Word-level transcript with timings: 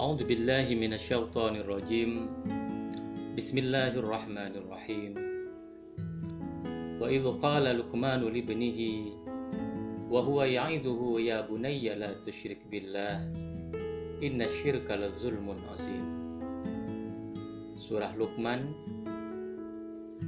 A'udzu 0.00 0.24
billahi 0.24 0.80
minasyaitonir 0.80 1.68
rajim. 1.68 2.24
Bismillahirrahmanirrahim. 3.36 5.12
Wa 6.96 7.04
idz 7.12 7.28
qala 7.36 7.76
Luqman 7.76 8.24
li 8.32 8.40
ibnihi 8.40 9.12
wa 10.08 10.24
huwa 10.24 10.48
ya'iduhu 10.48 11.20
ya 11.20 11.44
bunayya 11.44 12.00
la 12.00 12.16
tusyrik 12.24 12.64
billah. 12.72 13.28
Inna 14.24 14.48
syirka 14.48 14.96
la 14.96 15.12
zulmun 15.12 15.60
azim. 15.68 16.08
Surah 17.76 18.16
Luqman 18.16 18.72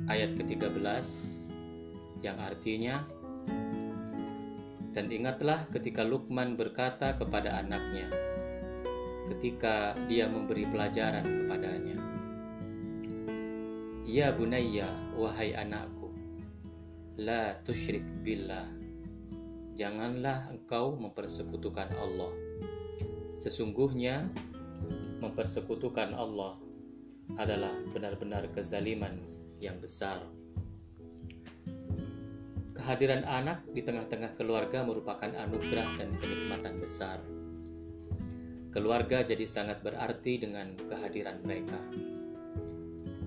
ayat 0.04 0.36
ke-13 0.36 0.84
yang 2.20 2.36
artinya 2.36 3.08
dan 4.92 5.08
ingatlah 5.08 5.64
ketika 5.72 6.04
Lukman 6.04 6.60
berkata 6.60 7.16
kepada 7.16 7.56
anaknya, 7.64 8.12
ketika 9.32 9.96
dia 10.06 10.28
memberi 10.28 10.68
pelajaran 10.68 11.24
kepadanya 11.24 11.98
Ya 14.04 14.28
bunayya 14.34 14.92
wahai 15.16 15.56
anakku 15.56 16.12
la 17.16 17.56
tusyrik 17.64 18.04
billah 18.20 18.68
Janganlah 19.72 20.52
engkau 20.52 21.00
mempersekutukan 21.00 21.88
Allah 21.96 22.32
Sesungguhnya 23.40 24.28
mempersekutukan 25.22 26.14
Allah 26.14 26.58
adalah 27.38 27.72
benar-benar 27.94 28.50
kezaliman 28.52 29.22
yang 29.62 29.78
besar. 29.78 30.26
Kehadiran 32.74 33.22
anak 33.22 33.62
di 33.70 33.86
tengah-tengah 33.86 34.34
keluarga 34.34 34.82
merupakan 34.82 35.30
anugerah 35.30 35.86
dan 36.02 36.10
kenikmatan 36.18 36.82
besar. 36.82 37.22
Keluarga 38.72 39.20
jadi 39.20 39.44
sangat 39.44 39.84
berarti 39.84 40.40
dengan 40.40 40.72
kehadiran 40.72 41.44
mereka. 41.44 41.76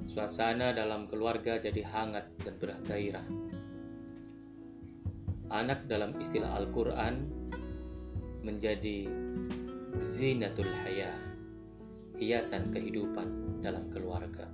Suasana 0.01 0.73
dalam 0.73 1.05
keluarga 1.05 1.61
jadi 1.61 1.85
hangat 1.85 2.33
dan 2.41 2.57
bergairah. 2.57 3.27
Anak 5.53 5.85
dalam 5.85 6.17
istilah 6.17 6.49
Al-Quran 6.57 7.29
menjadi 8.41 9.05
zinatul 10.01 10.73
hayah, 10.81 11.13
hiasan 12.17 12.73
kehidupan 12.73 13.61
dalam 13.61 13.85
keluarga. 13.93 14.49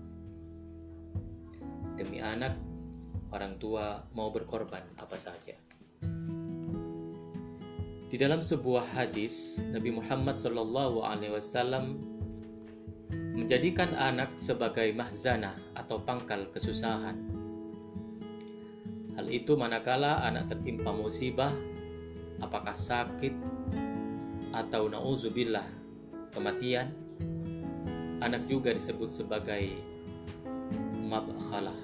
Demi 1.95 2.19
anak, 2.19 2.59
orang 3.31 3.55
tua 3.63 4.03
mau 4.11 4.27
berkorban 4.27 4.83
apa 4.99 5.15
saja. 5.15 5.70
Di 8.11 8.19
dalam 8.19 8.43
sebuah 8.43 8.91
hadis, 8.91 9.63
Nabi 9.71 9.95
Muhammad 9.95 10.35
SAW 10.35 11.95
menjadikan 13.39 13.87
anak 13.95 14.35
sebagai 14.35 14.91
mahzanah 14.91 15.55
atau 15.79 16.03
pangkal 16.03 16.51
kesusahan. 16.51 17.15
Hal 19.15 19.31
itu 19.31 19.55
manakala 19.55 20.27
anak 20.27 20.51
tertimpa 20.51 20.91
musibah, 20.91 21.55
apakah 22.43 22.75
sakit 22.75 23.31
atau 24.51 24.91
nauzubillah 24.91 25.63
kematian, 26.35 26.91
Anak 28.21 28.45
juga 28.45 28.69
disebut 28.69 29.09
sebagai 29.09 29.73
mabkhalah 31.09 31.79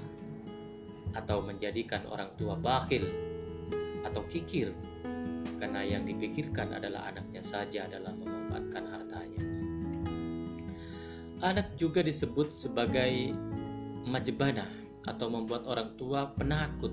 atau 1.18 1.42
menjadikan 1.42 2.06
orang 2.14 2.30
tua 2.38 2.54
bakhil 2.54 3.10
atau 4.06 4.22
kikir 4.30 4.70
karena 5.58 5.82
yang 5.84 6.06
dipikirkan 6.06 6.78
adalah 6.78 7.10
anaknya 7.10 7.42
saja 7.42 7.90
dalam 7.90 8.22
memanfaatkan 8.22 8.84
hartanya. 8.88 9.44
Anak 11.38 11.78
juga 11.78 12.02
disebut 12.02 12.50
sebagai 12.58 13.30
majbanah 14.10 14.70
atau 15.06 15.30
membuat 15.30 15.70
orang 15.70 15.94
tua 15.94 16.34
penakut 16.34 16.90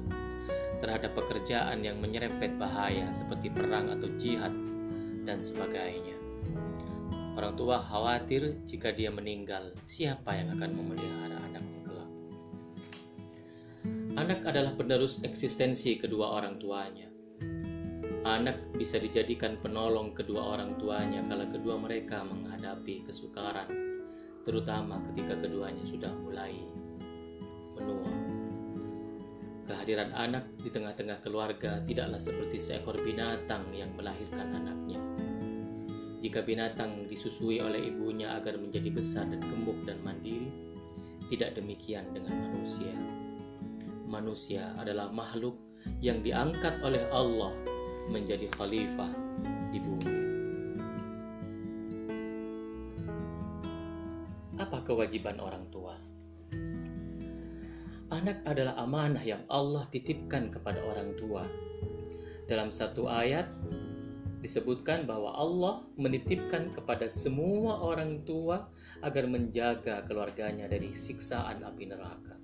terhadap 0.84 1.16
pekerjaan 1.16 1.80
yang 1.80 1.96
menyerempet 1.96 2.60
bahaya 2.60 3.08
seperti 3.16 3.48
perang 3.48 3.88
atau 3.88 4.10
jihad 4.20 4.52
dan 5.24 5.40
sebagainya. 5.40 6.12
Orang 7.34 7.56
tua 7.58 7.80
khawatir 7.80 8.62
jika 8.68 8.94
dia 8.94 9.10
meninggal, 9.10 9.74
siapa 9.88 10.36
yang 10.38 10.54
akan 10.54 10.70
memelihara 10.76 11.40
anaknya 11.40 11.80
kelak? 11.82 12.10
Anak 14.14 14.40
adalah 14.46 14.76
penerus 14.76 15.18
eksistensi 15.24 15.98
kedua 15.98 16.36
orang 16.36 16.60
tuanya. 16.60 17.10
Anak 18.24 18.72
bisa 18.72 18.96
dijadikan 18.96 19.60
penolong 19.60 20.16
kedua 20.16 20.56
orang 20.56 20.80
tuanya 20.80 21.20
kalau 21.28 21.44
kedua 21.44 21.76
mereka 21.76 22.24
menghadapi 22.24 23.04
kesukaran, 23.04 23.68
terutama 24.48 25.04
ketika 25.12 25.36
keduanya 25.44 25.84
sudah 25.84 26.08
mulai 26.24 26.56
menua. 27.76 28.08
Kehadiran 29.68 30.12
anak 30.16 30.48
di 30.56 30.72
tengah-tengah 30.72 31.20
keluarga 31.20 31.84
tidaklah 31.84 32.20
seperti 32.20 32.56
seekor 32.56 32.96
binatang 33.00 33.68
yang 33.76 33.92
melahirkan 33.92 34.56
anaknya 34.56 35.00
jika 36.24 36.40
binatang 36.40 37.04
disusui 37.04 37.60
oleh 37.60 37.92
ibunya 37.92 38.32
agar 38.32 38.56
menjadi 38.56 38.88
besar 38.88 39.28
dan 39.28 39.44
gemuk 39.44 39.76
dan 39.84 40.00
mandiri, 40.00 40.48
tidak 41.28 41.52
demikian 41.52 42.08
dengan 42.16 42.48
manusia. 42.48 42.96
Manusia 44.08 44.72
adalah 44.80 45.12
makhluk 45.12 45.60
yang 46.00 46.24
diangkat 46.24 46.80
oleh 46.80 47.04
Allah 47.12 47.52
menjadi 48.08 48.48
khalifah 48.52 49.12
di 49.72 49.78
bumi. 49.80 50.16
Apa 54.60 54.86
kewajiban 54.86 55.40
orang 55.42 55.66
tua? 55.72 55.94
Anak 58.14 58.46
adalah 58.46 58.78
amanah 58.78 59.24
yang 59.26 59.42
Allah 59.50 59.82
titipkan 59.90 60.52
kepada 60.52 60.78
orang 60.86 61.18
tua. 61.18 61.42
Dalam 62.46 62.70
satu 62.70 63.10
ayat, 63.10 63.50
disebutkan 64.44 65.08
bahwa 65.08 65.32
Allah 65.32 65.82
menitipkan 65.96 66.70
kepada 66.76 67.08
semua 67.08 67.80
orang 67.80 68.22
tua 68.28 68.68
agar 69.00 69.24
menjaga 69.24 70.04
keluarganya 70.04 70.68
dari 70.68 70.92
siksaan 70.92 71.64
api 71.64 71.88
neraka. 71.88 72.36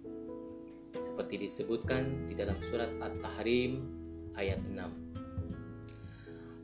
Seperti 0.96 1.46
disebutkan 1.46 2.26
di 2.26 2.34
dalam 2.34 2.56
surat 2.64 2.90
At-Tahrim 2.98 3.84
ayat 4.34 4.58
6. 4.64 5.09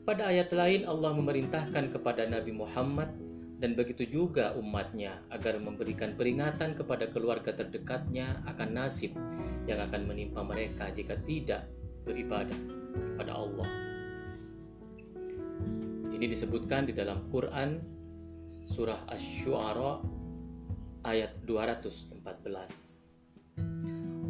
Pada 0.07 0.31
ayat 0.31 0.55
lain 0.55 0.87
Allah 0.87 1.11
memerintahkan 1.11 1.91
kepada 1.91 2.23
Nabi 2.31 2.55
Muhammad 2.55 3.11
dan 3.59 3.75
begitu 3.75 4.07
juga 4.07 4.55
umatnya 4.55 5.19
agar 5.27 5.59
memberikan 5.59 6.15
peringatan 6.15 6.79
kepada 6.79 7.11
keluarga 7.11 7.51
terdekatnya 7.51 8.39
akan 8.47 8.69
nasib 8.71 9.11
yang 9.67 9.83
akan 9.83 10.07
menimpa 10.07 10.47
mereka 10.47 10.87
jika 10.95 11.19
tidak 11.27 11.67
beribadah 12.07 12.55
kepada 12.95 13.35
Allah 13.35 13.67
ini 16.17 16.25
disebutkan 16.33 16.89
di 16.89 16.97
dalam 16.97 17.29
Quran 17.29 17.77
surah 18.65 19.05
Asy-Syu'ara 19.05 20.01
ayat 21.05 21.45
214. 21.45 22.96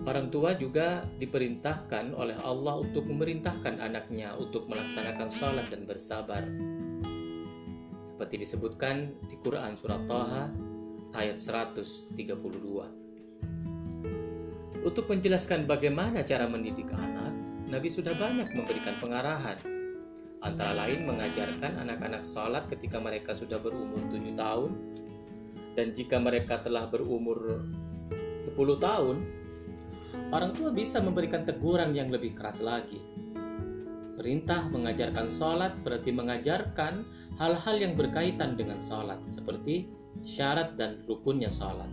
Orang 0.07 0.31
tua 0.31 0.56
juga 0.56 1.03
diperintahkan 1.19 2.16
oleh 2.16 2.40
Allah 2.40 2.79
untuk 2.79 3.12
memerintahkan 3.12 3.84
anaknya 3.84 4.40
untuk 4.40 4.72
melaksanakan 4.72 5.28
sholat 5.28 5.68
dan 5.68 5.84
bersabar. 5.84 6.47
Seperti 8.07 8.40
disebutkan 8.40 9.12
di 9.28 9.35
Quran 9.44 9.75
surah 9.75 10.00
Taha 10.07 10.47
ayat 11.12 11.35
132. 11.35 12.16
Untuk 14.88 15.12
menjelaskan 15.12 15.67
bagaimana 15.67 16.23
cara 16.23 16.47
mendidik 16.47 16.88
anak, 16.96 17.35
Nabi 17.67 17.91
sudah 17.91 18.16
banyak 18.16 18.55
memberikan 18.55 18.96
pengarahan 19.03 19.59
antara 20.40 20.72
lain 20.72 21.03
mengajarkan 21.03 21.84
anak-anak 21.84 22.23
sholat 22.23 22.64
ketika 22.72 22.96
mereka 23.03 23.35
sudah 23.35 23.59
berumur 23.59 23.99
7 24.08 24.23
tahun 24.40 24.72
dan 25.76 25.91
jika 25.91 26.16
mereka 26.16 26.64
telah 26.64 26.87
berumur 26.87 27.67
10 28.40 28.55
tahun 28.79 29.47
orang 30.32 30.52
tua 30.56 30.70
bisa 30.74 31.00
memberikan 31.00 31.47
teguran 31.47 31.96
yang 31.96 32.12
lebih 32.12 32.35
keras 32.35 32.59
lagi 32.64 33.00
perintah 34.18 34.66
mengajarkan 34.74 35.29
sholat 35.29 35.78
berarti 35.85 36.09
mengajarkan 36.09 37.06
hal-hal 37.38 37.76
yang 37.78 37.94
berkaitan 37.94 38.58
dengan 38.58 38.82
sholat 38.82 39.22
seperti 39.29 39.88
syarat 40.26 40.74
dan 40.76 41.06
rukunnya 41.06 41.53
sholat 41.53 41.90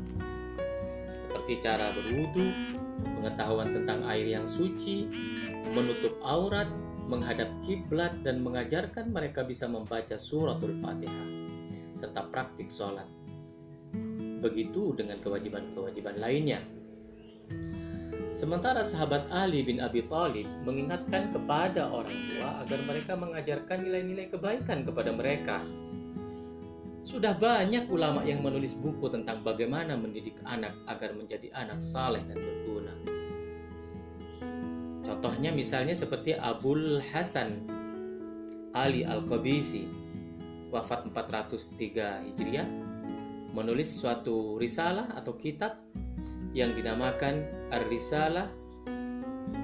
seperti 1.45 1.61
cara 1.61 1.93
berwudu, 1.93 2.49
pengetahuan 3.21 3.69
tentang 3.77 4.01
air 4.09 4.33
yang 4.33 4.49
suci, 4.49 5.05
menutup 5.77 6.17
aurat, 6.25 6.65
menghadap 7.05 7.53
kiblat 7.61 8.17
dan 8.25 8.41
mengajarkan 8.41 9.13
mereka 9.13 9.45
bisa 9.45 9.69
membaca 9.69 10.17
suratul 10.17 10.73
Fatihah 10.81 11.29
serta 11.93 12.25
praktik 12.33 12.73
sholat. 12.73 13.05
Begitu 14.41 14.97
dengan 14.97 15.21
kewajiban-kewajiban 15.21 16.17
lainnya. 16.17 16.65
Sementara 18.35 18.83
sahabat 18.83 19.31
Ali 19.31 19.63
bin 19.63 19.79
Abi 19.79 20.03
Thalib 20.11 20.51
mengingatkan 20.67 21.31
kepada 21.31 21.87
orang 21.87 22.19
tua 22.35 22.67
agar 22.67 22.83
mereka 22.83 23.13
mengajarkan 23.15 23.87
nilai-nilai 23.87 24.27
kebaikan 24.27 24.83
kepada 24.83 25.15
mereka. 25.15 25.63
Sudah 27.07 27.39
banyak 27.39 27.87
ulama 27.87 28.27
yang 28.27 28.43
menulis 28.43 28.75
buku 28.75 29.07
tentang 29.07 29.47
bagaimana 29.47 29.95
mendidik 29.95 30.35
anak 30.43 30.75
agar 30.91 31.15
menjadi 31.15 31.47
anak 31.55 31.79
saleh 31.79 32.27
dan 32.27 32.43
berguna. 32.43 32.95
Contohnya 35.07 35.55
misalnya 35.55 35.95
seperti 35.95 36.35
Abul 36.35 36.99
Hasan 37.15 37.55
Ali 38.75 39.07
Al-Qabisi 39.07 39.87
wafat 40.75 41.07
403 41.07 42.35
Hijriah 42.35 42.67
menulis 43.55 43.95
suatu 43.95 44.59
risalah 44.59 45.15
atau 45.15 45.39
kitab 45.39 45.79
yang 46.55 46.71
dinamakan 46.73 47.45
Ar-Risalah 47.75 48.47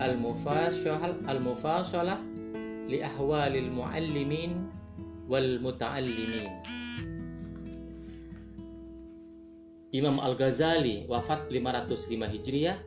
Al-Mufashalah 0.03 1.23
Al-Mufashalah 1.31 2.19
li 2.91 2.99
ahwalil 2.99 3.71
muallimin 3.71 4.67
wal 5.31 5.63
muta'allimin. 5.63 6.51
Imam 9.95 10.19
Al-Ghazali 10.19 11.07
wafat 11.07 11.47
505 11.51 12.11
Hijriah 12.35 12.79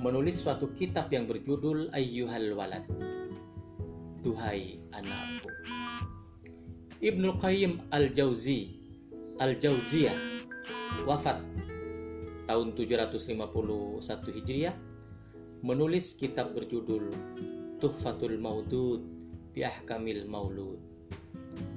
menulis 0.00 0.40
suatu 0.40 0.72
kitab 0.76 1.08
yang 1.08 1.24
berjudul 1.24 1.88
Ayyuhal 1.92 2.52
Walad 2.52 2.84
Duhai 4.20 4.80
anakku. 4.92 5.48
Ibnu 7.00 7.40
Qayyim 7.40 7.92
Al-Jauzi 7.92 8.76
Al-Jauziyah 9.40 10.16
wafat 11.06 11.40
tahun 12.48 12.72
751 12.72 14.00
Hijriah 14.40 14.72
menulis 15.60 16.16
kitab 16.16 16.56
berjudul 16.56 17.12
Tuhfatul 17.76 18.40
Maudud 18.40 19.04
bi 19.52 19.60
Ahkamil 19.68 20.24
Maulud. 20.24 20.80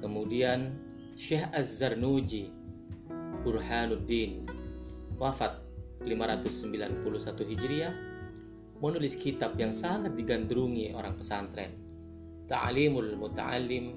Kemudian 0.00 0.72
Syekh 1.12 1.44
Az-Zarnuji 1.52 2.48
Burhanuddin 3.44 4.48
wafat 5.20 5.60
591 6.08 7.04
Hijriah 7.52 7.92
menulis 8.80 9.20
kitab 9.20 9.54
yang 9.60 9.76
sangat 9.76 10.16
digandrungi 10.16 10.96
orang 10.96 11.20
pesantren 11.20 11.76
Ta'limul 12.48 13.14
Muta'allim 13.20 13.94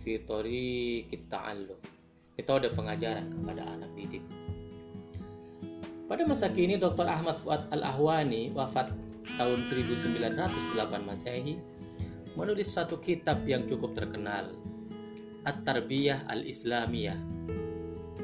fi 0.00 0.18
Tariqit 0.24 1.28
Ta'allum 1.28 1.78
metode 2.34 2.72
pengajaran 2.74 3.28
kepada 3.30 3.62
anak 3.76 3.92
didik 3.94 4.24
pada 6.12 6.28
masa 6.28 6.52
kini 6.52 6.76
Dr. 6.76 7.08
Ahmad 7.08 7.40
Fuad 7.40 7.72
Al-Ahwani 7.72 8.52
wafat 8.52 8.92
tahun 9.40 9.64
1908 9.64 11.08
Masehi 11.08 11.56
menulis 12.36 12.68
satu 12.68 13.00
kitab 13.00 13.40
yang 13.48 13.64
cukup 13.64 13.96
terkenal 13.96 14.52
At-Tarbiyah 15.48 16.28
Al-Islamiyah 16.28 17.16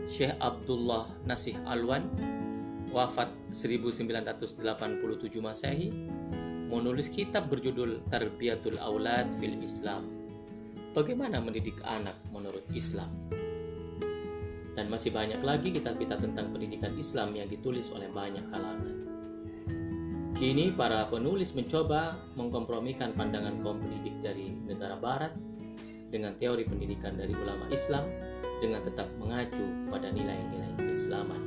Syekh 0.05 0.37
Abdullah 0.37 1.09
Nasih 1.25 1.57
Alwan 1.65 2.05
wafat 2.93 3.33
1987 3.57 4.53
Masehi 5.41 5.89
menulis 6.69 7.09
kitab 7.09 7.49
berjudul 7.49 8.05
Tarbiyatul 8.13 8.77
Aulad 8.85 9.33
fil 9.33 9.57
Islam. 9.65 10.13
Bagaimana 10.93 11.41
mendidik 11.41 11.81
anak 11.89 12.21
menurut 12.37 12.69
Islam? 12.77 13.09
Dan 14.79 14.95
masih 14.95 15.11
banyak 15.11 15.43
lagi 15.43 15.75
kitab-kitab 15.75 16.23
tentang 16.23 16.55
pendidikan 16.55 16.95
Islam 16.95 17.35
yang 17.35 17.51
ditulis 17.51 17.91
oleh 17.91 18.07
banyak 18.15 18.47
kalangan. 18.47 18.95
Kini 20.39 20.71
para 20.71 21.03
penulis 21.11 21.51
mencoba 21.51 22.15
mengkompromikan 22.39 23.11
pandangan 23.11 23.59
kaum 23.59 23.83
pendidik 23.83 24.15
dari 24.23 24.55
negara 24.55 24.95
barat 24.95 25.35
dengan 26.15 26.39
teori 26.39 26.63
pendidikan 26.63 27.19
dari 27.19 27.35
ulama 27.35 27.67
Islam 27.75 28.07
dengan 28.63 28.79
tetap 28.87 29.11
mengacu 29.19 29.67
pada 29.91 30.15
nilai-nilai 30.15 30.71
keislaman. 30.79 31.43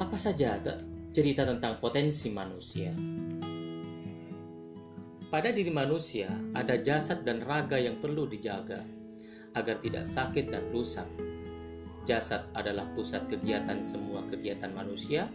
Apa 0.00 0.16
saja 0.16 0.56
cerita 1.12 1.44
tentang 1.44 1.76
potensi 1.76 2.32
manusia? 2.32 2.96
Pada 5.28 5.52
diri 5.52 5.68
manusia 5.68 6.32
ada 6.56 6.80
jasad 6.80 7.20
dan 7.20 7.44
raga 7.44 7.76
yang 7.76 8.00
perlu 8.00 8.24
dijaga 8.24 8.99
agar 9.54 9.82
tidak 9.82 10.04
sakit 10.06 10.50
dan 10.50 10.64
rusak. 10.70 11.06
Jasad 12.08 12.48
adalah 12.56 12.88
pusat 12.96 13.28
kegiatan 13.28 13.78
semua 13.84 14.24
kegiatan 14.26 14.72
manusia. 14.72 15.28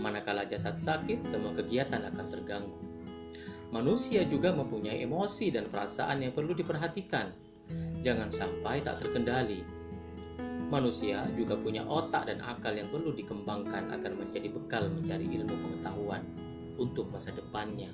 Manakala 0.00 0.48
jasad 0.48 0.80
sakit, 0.80 1.22
semua 1.22 1.52
kegiatan 1.52 2.00
akan 2.00 2.26
terganggu. 2.32 2.76
Manusia 3.72 4.24
juga 4.28 4.52
mempunyai 4.52 5.00
emosi 5.00 5.48
dan 5.48 5.68
perasaan 5.68 6.20
yang 6.20 6.36
perlu 6.36 6.52
diperhatikan. 6.52 7.32
Jangan 8.04 8.28
sampai 8.28 8.84
tak 8.84 9.00
terkendali. 9.00 9.64
Manusia 10.68 11.24
juga 11.36 11.56
punya 11.56 11.84
otak 11.84 12.28
dan 12.28 12.40
akal 12.40 12.72
yang 12.72 12.88
perlu 12.88 13.12
dikembangkan 13.12 13.92
agar 13.92 14.12
menjadi 14.12 14.48
bekal 14.52 14.88
mencari 14.88 15.24
ilmu 15.24 15.52
pengetahuan 15.52 16.24
untuk 16.80 17.12
masa 17.12 17.32
depannya 17.32 17.92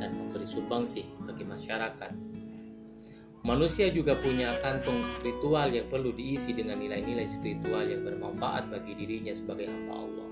dan 0.00 0.12
memberi 0.16 0.48
sumbangsi 0.48 1.04
bagi 1.24 1.44
masyarakat. 1.44 2.33
Manusia 3.44 3.92
juga 3.92 4.16
punya 4.16 4.56
kantong 4.64 5.04
spiritual 5.04 5.68
yang 5.68 5.92
perlu 5.92 6.16
diisi 6.16 6.56
dengan 6.56 6.80
nilai-nilai 6.80 7.28
spiritual 7.28 7.84
yang 7.84 8.00
bermanfaat 8.00 8.72
bagi 8.72 8.96
dirinya 8.96 9.36
sebagai 9.36 9.68
hamba 9.68 10.00
Allah. 10.00 10.28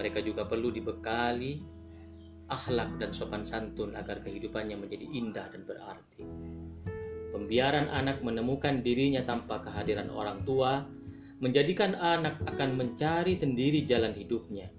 Mereka 0.00 0.24
juga 0.24 0.48
perlu 0.48 0.72
dibekali 0.72 1.60
akhlak 2.48 2.96
dan 2.96 3.12
sopan 3.12 3.44
santun 3.44 3.92
agar 3.92 4.24
kehidupannya 4.24 4.80
menjadi 4.80 5.06
indah 5.12 5.46
dan 5.52 5.62
berarti. 5.68 6.24
Pembiaran 7.36 7.92
anak 7.92 8.24
menemukan 8.24 8.80
dirinya 8.80 9.20
tanpa 9.20 9.60
kehadiran 9.60 10.08
orang 10.08 10.40
tua 10.48 10.88
menjadikan 11.36 11.92
anak 12.00 12.40
akan 12.48 12.80
mencari 12.80 13.36
sendiri 13.36 13.84
jalan 13.84 14.16
hidupnya. 14.16 14.72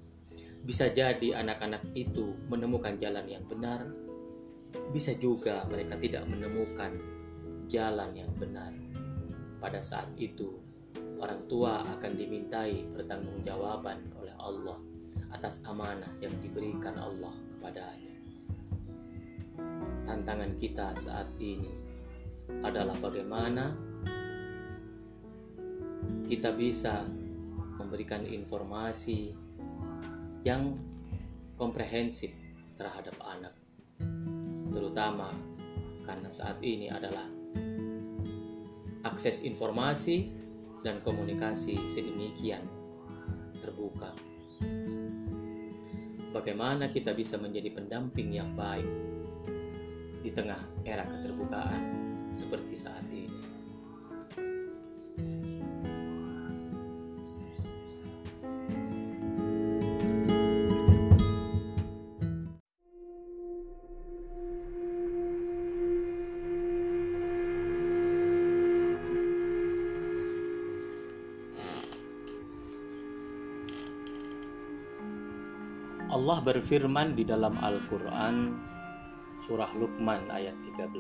Bisa 0.66 0.90
jadi 0.90 1.38
anak-anak 1.38 1.86
itu 1.94 2.34
menemukan 2.50 2.98
jalan 2.98 3.30
yang 3.30 3.46
benar, 3.46 3.86
bisa 4.92 5.16
juga 5.16 5.64
mereka 5.68 5.96
tidak 6.00 6.28
menemukan 6.28 6.96
jalan 7.72 8.12
yang 8.16 8.32
benar. 8.36 8.72
Pada 9.62 9.80
saat 9.80 10.10
itu, 10.18 10.58
orang 11.22 11.46
tua 11.46 11.86
akan 11.86 12.12
dimintai 12.18 12.90
pertanggungjawaban 12.98 14.00
oleh 14.18 14.36
Allah 14.42 14.80
atas 15.32 15.62
amanah 15.64 16.12
yang 16.20 16.34
diberikan 16.44 16.98
Allah 16.98 17.32
kepadanya. 17.56 18.16
Tantangan 20.04 20.52
kita 20.60 20.92
saat 20.98 21.30
ini 21.40 21.72
adalah 22.60 22.98
bagaimana 23.00 23.72
kita 26.28 26.52
bisa 26.56 27.08
memberikan 27.80 28.28
informasi 28.28 29.32
yang 30.42 30.74
komprehensif 31.56 32.34
terhadap 32.76 33.14
anak, 33.22 33.54
terutama 34.72 35.36
karena 36.08 36.32
saat 36.34 36.58
ini 36.66 36.90
adalah 36.90 37.28
akses 39.06 39.46
informasi 39.46 40.32
dan 40.82 41.04
komunikasi 41.06 41.78
sedemikian 41.92 42.66
terbuka 43.62 44.16
bagaimana 46.34 46.90
kita 46.90 47.14
bisa 47.14 47.38
menjadi 47.38 47.70
pendamping 47.76 48.34
yang 48.34 48.56
baik 48.58 48.88
di 50.26 50.34
tengah 50.34 50.58
era 50.82 51.06
keterbukaan 51.06 51.84
seperti 52.32 52.74
saat 52.74 53.06
ini. 53.12 53.21
Allah 76.22 76.38
berfirman 76.54 77.18
di 77.18 77.26
dalam 77.26 77.58
Al-Quran 77.58 78.54
Surah 79.42 79.74
Luqman 79.74 80.30
ayat 80.30 80.54
13 80.70 80.94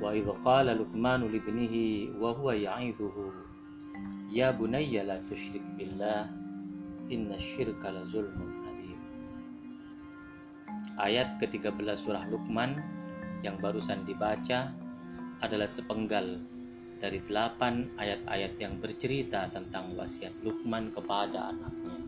Wa 0.00 0.16
idh 0.16 0.32
qala 0.40 0.72
Luqmanu 0.72 1.28
libnihi 1.28 2.08
wa 2.16 2.32
huwa 2.32 2.56
ya'idhuhu 2.56 3.36
Ya 4.32 4.48
bunayya 4.48 5.04
la 5.04 5.20
tushrik 5.28 5.60
billah 5.76 6.24
inna 7.12 7.36
syirka 7.36 7.92
la 7.92 8.00
zulmun 8.08 8.64
alim. 8.64 8.96
Ayat 10.96 11.36
ke-13 11.36 12.00
surah 12.00 12.24
Luqman 12.32 12.80
yang 13.44 13.60
barusan 13.60 14.08
dibaca 14.08 14.72
adalah 15.44 15.68
sepenggal 15.68 16.40
dari 16.96 17.20
delapan 17.28 17.92
ayat-ayat 18.00 18.56
yang 18.56 18.80
bercerita 18.80 19.52
tentang 19.52 19.92
wasiat 20.00 20.32
Luqman 20.40 20.96
kepada 20.96 21.52
anaknya 21.52 22.03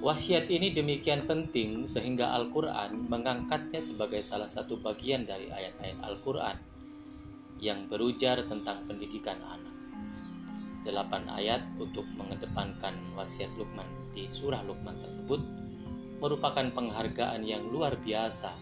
Wasiat 0.00 0.48
ini 0.48 0.72
demikian 0.72 1.28
penting 1.28 1.84
sehingga 1.84 2.32
Al-Quran 2.32 3.04
mengangkatnya 3.12 3.84
sebagai 3.84 4.24
salah 4.24 4.48
satu 4.48 4.80
bagian 4.80 5.28
dari 5.28 5.52
ayat-ayat 5.52 6.00
Al-Quran 6.00 6.56
yang 7.60 7.84
berujar 7.84 8.48
tentang 8.48 8.88
pendidikan 8.88 9.36
anak. 9.44 9.76
Delapan 10.88 11.28
ayat 11.28 11.60
untuk 11.76 12.08
mengedepankan 12.16 12.96
wasiat 13.12 13.52
Luqman 13.60 13.84
di 14.16 14.24
surah 14.32 14.64
Luqman 14.64 15.04
tersebut 15.04 15.44
merupakan 16.24 16.64
penghargaan 16.72 17.44
yang 17.44 17.68
luar 17.68 17.92
biasa 18.00 18.56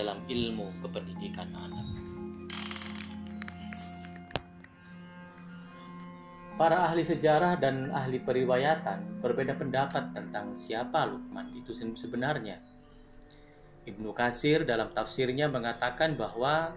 dalam 0.00 0.24
ilmu 0.32 0.80
kependidikan 0.80 1.52
anak. 1.60 1.89
Para 6.60 6.84
ahli 6.84 7.00
sejarah 7.00 7.56
dan 7.56 7.88
ahli 7.88 8.20
periwayatan 8.20 9.24
berbeda 9.24 9.56
pendapat 9.56 10.12
tentang 10.12 10.52
siapa 10.52 11.08
Lukman 11.08 11.56
itu 11.56 11.72
sebenarnya. 11.72 12.60
Ibnu 13.88 14.12
Katsir 14.12 14.68
dalam 14.68 14.92
tafsirnya 14.92 15.48
mengatakan 15.48 16.20
bahwa 16.20 16.76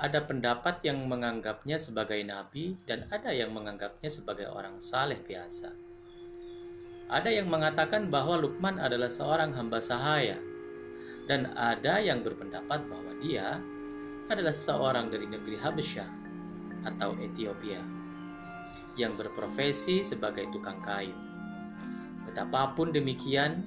ada 0.00 0.20
pendapat 0.24 0.80
yang 0.88 1.04
menganggapnya 1.04 1.76
sebagai 1.76 2.24
nabi 2.24 2.80
dan 2.88 3.04
ada 3.12 3.36
yang 3.36 3.52
menganggapnya 3.52 4.08
sebagai 4.08 4.48
orang 4.48 4.80
saleh 4.80 5.20
biasa. 5.20 5.68
Ada 7.12 7.36
yang 7.36 7.52
mengatakan 7.52 8.08
bahwa 8.08 8.40
Lukman 8.40 8.80
adalah 8.80 9.12
seorang 9.12 9.52
hamba 9.52 9.84
sahaya 9.84 10.40
dan 11.28 11.52
ada 11.52 12.00
yang 12.00 12.24
berpendapat 12.24 12.88
bahwa 12.88 13.12
dia 13.20 13.60
adalah 14.32 14.56
seorang 14.56 15.12
dari 15.12 15.28
negeri 15.28 15.60
Habesyah 15.60 16.08
atau 16.88 17.12
Ethiopia 17.20 18.00
yang 18.96 19.16
berprofesi 19.16 20.04
sebagai 20.04 20.48
tukang 20.52 20.80
kayu. 20.84 21.14
Betapapun 22.28 22.92
demikian, 22.92 23.66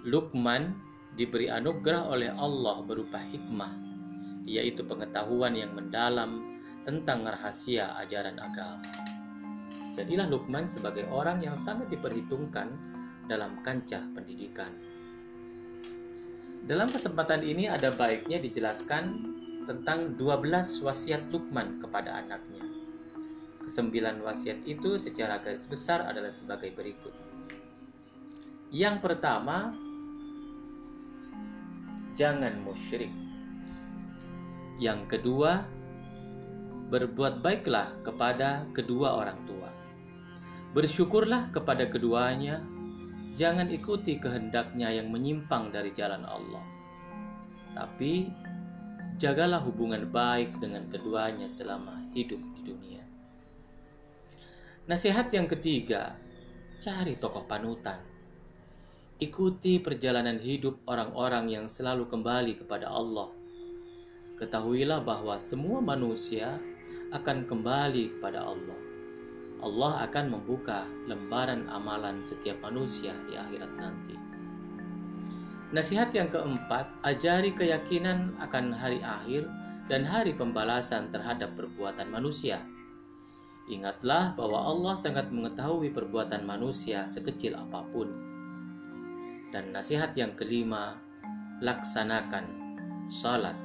Lukman 0.00 0.72
diberi 1.12 1.52
anugerah 1.52 2.08
oleh 2.08 2.30
Allah 2.32 2.80
berupa 2.80 3.20
hikmah, 3.20 3.72
yaitu 4.48 4.80
pengetahuan 4.80 5.52
yang 5.52 5.76
mendalam 5.76 6.60
tentang 6.88 7.28
rahasia 7.28 7.92
ajaran 8.00 8.40
agama. 8.40 8.80
Jadilah 9.92 10.30
Lukman 10.30 10.70
sebagai 10.70 11.04
orang 11.12 11.44
yang 11.44 11.58
sangat 11.58 11.92
diperhitungkan 11.92 12.72
dalam 13.28 13.60
kancah 13.60 14.00
pendidikan. 14.16 14.72
Dalam 16.64 16.88
kesempatan 16.88 17.44
ini 17.44 17.68
ada 17.68 17.92
baiknya 17.92 18.40
dijelaskan 18.40 19.04
tentang 19.68 20.16
12 20.16 20.80
wasiat 20.80 21.28
Lukman 21.28 21.82
kepada 21.82 22.24
anaknya. 22.24 22.69
Kesembilan 23.60 24.24
wasiat 24.24 24.64
itu 24.64 24.96
secara 24.96 25.38
garis 25.40 25.68
besar 25.68 26.04
adalah 26.08 26.32
sebagai 26.32 26.72
berikut. 26.72 27.12
Yang 28.70 28.96
pertama, 29.02 29.74
jangan 32.14 32.54
musyrik. 32.62 33.10
Yang 34.80 35.00
kedua, 35.12 35.66
berbuat 36.90 37.44
baiklah 37.44 37.94
kepada 38.02 38.66
kedua 38.74 39.14
orang 39.14 39.38
tua. 39.46 39.70
Bersyukurlah 40.70 41.50
kepada 41.54 41.86
keduanya, 41.90 42.62
jangan 43.34 43.70
ikuti 43.70 44.18
kehendaknya 44.18 44.90
yang 44.90 45.10
menyimpang 45.10 45.70
dari 45.70 45.94
jalan 45.94 46.22
Allah. 46.26 46.62
Tapi 47.74 48.30
jagalah 49.18 49.62
hubungan 49.62 50.08
baik 50.10 50.58
dengan 50.58 50.86
keduanya 50.90 51.46
selama 51.46 52.06
hidup 52.16 52.40
di 52.58 52.62
dunia. 52.66 52.99
Nasihat 54.88 55.28
yang 55.36 55.44
ketiga, 55.44 56.16
cari 56.80 57.20
tokoh 57.20 57.44
panutan. 57.44 58.00
Ikuti 59.20 59.76
perjalanan 59.76 60.40
hidup 60.40 60.80
orang-orang 60.88 61.52
yang 61.52 61.66
selalu 61.68 62.08
kembali 62.08 62.56
kepada 62.64 62.88
Allah. 62.88 63.28
Ketahuilah 64.40 65.04
bahwa 65.04 65.36
semua 65.36 65.84
manusia 65.84 66.56
akan 67.12 67.44
kembali 67.44 68.16
kepada 68.16 68.40
Allah. 68.40 68.78
Allah 69.60 70.08
akan 70.08 70.40
membuka 70.40 70.88
lembaran 71.04 71.68
amalan 71.68 72.24
setiap 72.24 72.56
manusia 72.64 73.12
di 73.28 73.36
akhirat 73.36 73.72
nanti. 73.76 74.16
Nasihat 75.76 76.08
yang 76.16 76.32
keempat, 76.32 76.88
ajari 77.04 77.52
keyakinan 77.52 78.32
akan 78.40 78.72
hari 78.72 79.04
akhir 79.04 79.44
dan 79.92 80.08
hari 80.08 80.32
pembalasan 80.32 81.12
terhadap 81.12 81.52
perbuatan 81.60 82.08
manusia. 82.08 82.64
Ingatlah 83.68 84.32
bahwa 84.38 84.64
Allah 84.64 84.94
sangat 84.96 85.28
mengetahui 85.28 85.92
perbuatan 85.92 86.46
manusia 86.46 87.04
sekecil 87.10 87.58
apa 87.58 87.84
pun. 87.92 88.08
Dan 89.50 89.74
nasihat 89.74 90.14
yang 90.14 90.38
kelima, 90.38 90.96
laksanakan 91.60 92.46
salat. 93.10 93.58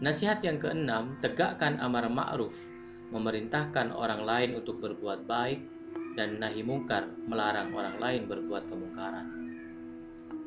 Nasihat 0.00 0.40
yang 0.40 0.56
keenam, 0.56 1.20
tegakkan 1.20 1.76
amar 1.78 2.08
ma'ruf, 2.08 2.56
memerintahkan 3.12 3.92
orang 3.92 4.24
lain 4.24 4.50
untuk 4.56 4.80
berbuat 4.80 5.28
baik 5.28 5.60
dan 6.16 6.40
nahi 6.40 6.64
mungkar, 6.64 7.06
melarang 7.28 7.70
orang 7.76 8.00
lain 8.00 8.22
berbuat 8.24 8.66
kemungkaran. 8.66 9.28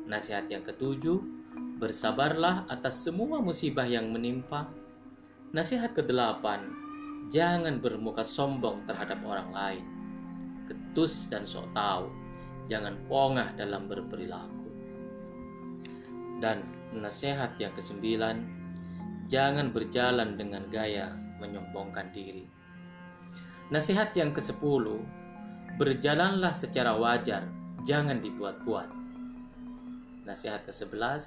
Nasihat 0.04 0.50
yang 0.50 0.66
ketujuh, 0.66 1.22
bersabarlah 1.80 2.68
atas 2.68 3.06
semua 3.06 3.40
musibah 3.40 3.88
yang 3.88 4.10
menimpa. 4.12 4.68
Nasihat 5.54 5.94
kedelapan, 5.94 6.83
Jangan 7.32 7.80
bermuka 7.80 8.20
sombong 8.20 8.84
terhadap 8.84 9.20
orang 9.24 9.50
lain, 9.52 9.84
ketus 10.68 11.28
dan 11.32 11.48
sok 11.48 11.68
tahu. 11.72 12.08
Jangan 12.68 12.96
pongah 13.08 13.52
dalam 13.56 13.88
berperilaku. 13.88 14.68
Dan 16.40 16.64
nasihat 16.96 17.56
yang 17.60 17.72
kesembilan, 17.76 18.36
jangan 19.28 19.72
berjalan 19.72 20.36
dengan 20.36 20.68
gaya 20.68 21.12
menyombongkan 21.40 22.12
diri. 22.12 22.44
Nasihat 23.72 24.12
yang 24.16 24.36
kesepuluh, 24.36 25.00
berjalanlah 25.80 26.52
secara 26.52 26.96
wajar, 26.96 27.48
jangan 27.84 28.20
dibuat-buat. 28.20 28.88
Nasihat 30.24 30.64
ke-11, 30.64 31.20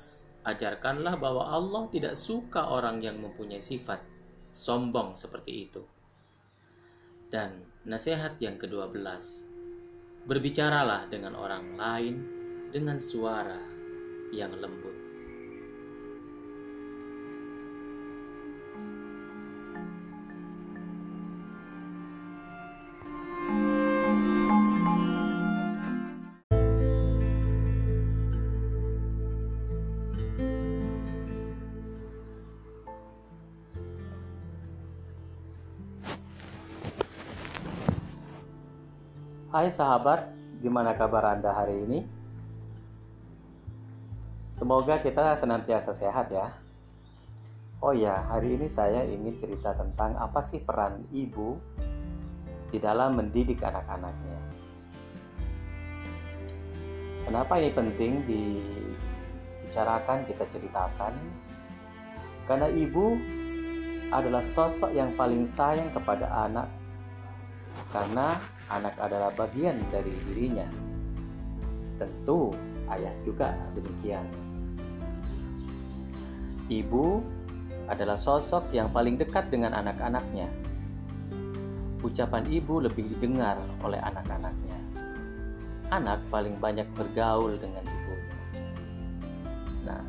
ajarkanlah 0.46 1.18
bahwa 1.22 1.50
Allah 1.50 1.84
tidak 1.94 2.18
suka 2.18 2.66
orang 2.66 3.02
yang 3.04 3.22
mempunyai 3.22 3.62
sifat 3.62 4.17
sombong 4.58 5.14
seperti 5.14 5.70
itu. 5.70 5.86
Dan 7.30 7.62
nasihat 7.86 8.42
yang 8.42 8.58
ke-12, 8.58 8.98
berbicaralah 10.26 11.06
dengan 11.14 11.38
orang 11.38 11.78
lain 11.78 12.16
dengan 12.74 12.98
suara 12.98 13.62
yang 14.34 14.58
lembut. 14.58 14.97
Hai 39.68 39.76
sahabat, 39.76 40.32
gimana 40.64 40.96
kabar 40.96 41.36
Anda 41.36 41.52
hari 41.52 41.84
ini? 41.84 42.00
Semoga 44.56 44.96
kita 45.04 45.36
senantiasa 45.36 45.92
sehat 45.92 46.32
ya. 46.32 46.56
Oh 47.84 47.92
ya, 47.92 48.16
hari 48.32 48.56
ini 48.56 48.72
saya 48.72 49.04
ingin 49.04 49.36
cerita 49.44 49.76
tentang 49.76 50.16
apa 50.16 50.40
sih 50.40 50.64
peran 50.64 51.04
ibu 51.12 51.60
di 52.72 52.80
dalam 52.80 53.20
mendidik 53.20 53.60
anak-anaknya. 53.60 54.40
Kenapa 57.28 57.60
ini 57.60 57.70
penting 57.76 58.24
dibicarakan, 58.24 60.32
kita 60.32 60.48
ceritakan? 60.48 61.12
Karena 62.48 62.72
ibu 62.72 63.20
adalah 64.16 64.48
sosok 64.56 64.96
yang 64.96 65.12
paling 65.20 65.44
sayang 65.44 65.92
kepada 65.92 66.48
anak 66.48 66.72
karena 67.92 68.38
anak 68.70 68.96
adalah 69.00 69.32
bagian 69.34 69.80
dari 69.90 70.12
dirinya. 70.30 70.68
Tentu 71.98 72.54
ayah 72.92 73.14
juga 73.26 73.56
demikian. 73.74 74.26
Ibu 76.68 77.24
adalah 77.88 78.20
sosok 78.20 78.70
yang 78.76 78.92
paling 78.92 79.16
dekat 79.16 79.48
dengan 79.48 79.72
anak-anaknya. 79.74 80.52
Ucapan 82.04 82.44
ibu 82.52 82.84
lebih 82.84 83.08
didengar 83.16 83.58
oleh 83.82 83.98
anak-anaknya. 84.04 84.78
Anak 85.88 86.20
paling 86.28 86.60
banyak 86.60 86.86
bergaul 86.94 87.56
dengan 87.56 87.84
ibu. 87.88 88.16
Nah, 89.88 90.04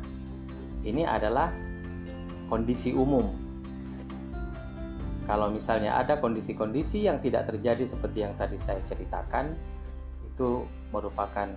ini 0.83 1.07
adalah 1.07 1.49
kondisi 2.51 2.91
umum 2.91 3.48
kalau 5.29 5.53
misalnya 5.53 5.93
ada 5.93 6.17
kondisi-kondisi 6.17 7.05
yang 7.05 7.21
tidak 7.21 7.45
terjadi 7.45 7.85
seperti 7.85 8.25
yang 8.25 8.33
tadi 8.33 8.57
saya 8.57 8.81
ceritakan, 8.89 9.53
itu 10.25 10.65
merupakan 10.89 11.53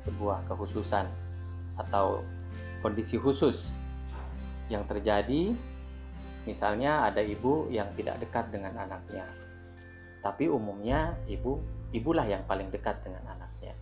sebuah 0.00 0.48
kekhususan 0.48 1.04
atau 1.76 2.24
kondisi 2.80 3.20
khusus 3.20 3.76
yang 4.72 4.88
terjadi. 4.88 5.52
Misalnya 6.48 7.04
ada 7.04 7.20
ibu 7.20 7.68
yang 7.68 7.92
tidak 7.92 8.24
dekat 8.24 8.48
dengan 8.48 8.74
anaknya 8.80 9.28
tapi 10.22 10.46
umumnya 10.46 11.18
ibu 11.26 11.58
ibulah 11.90 12.22
yang 12.24 12.46
paling 12.46 12.70
dekat 12.70 13.02
dengan 13.02 13.26
anaknya. 13.26 13.74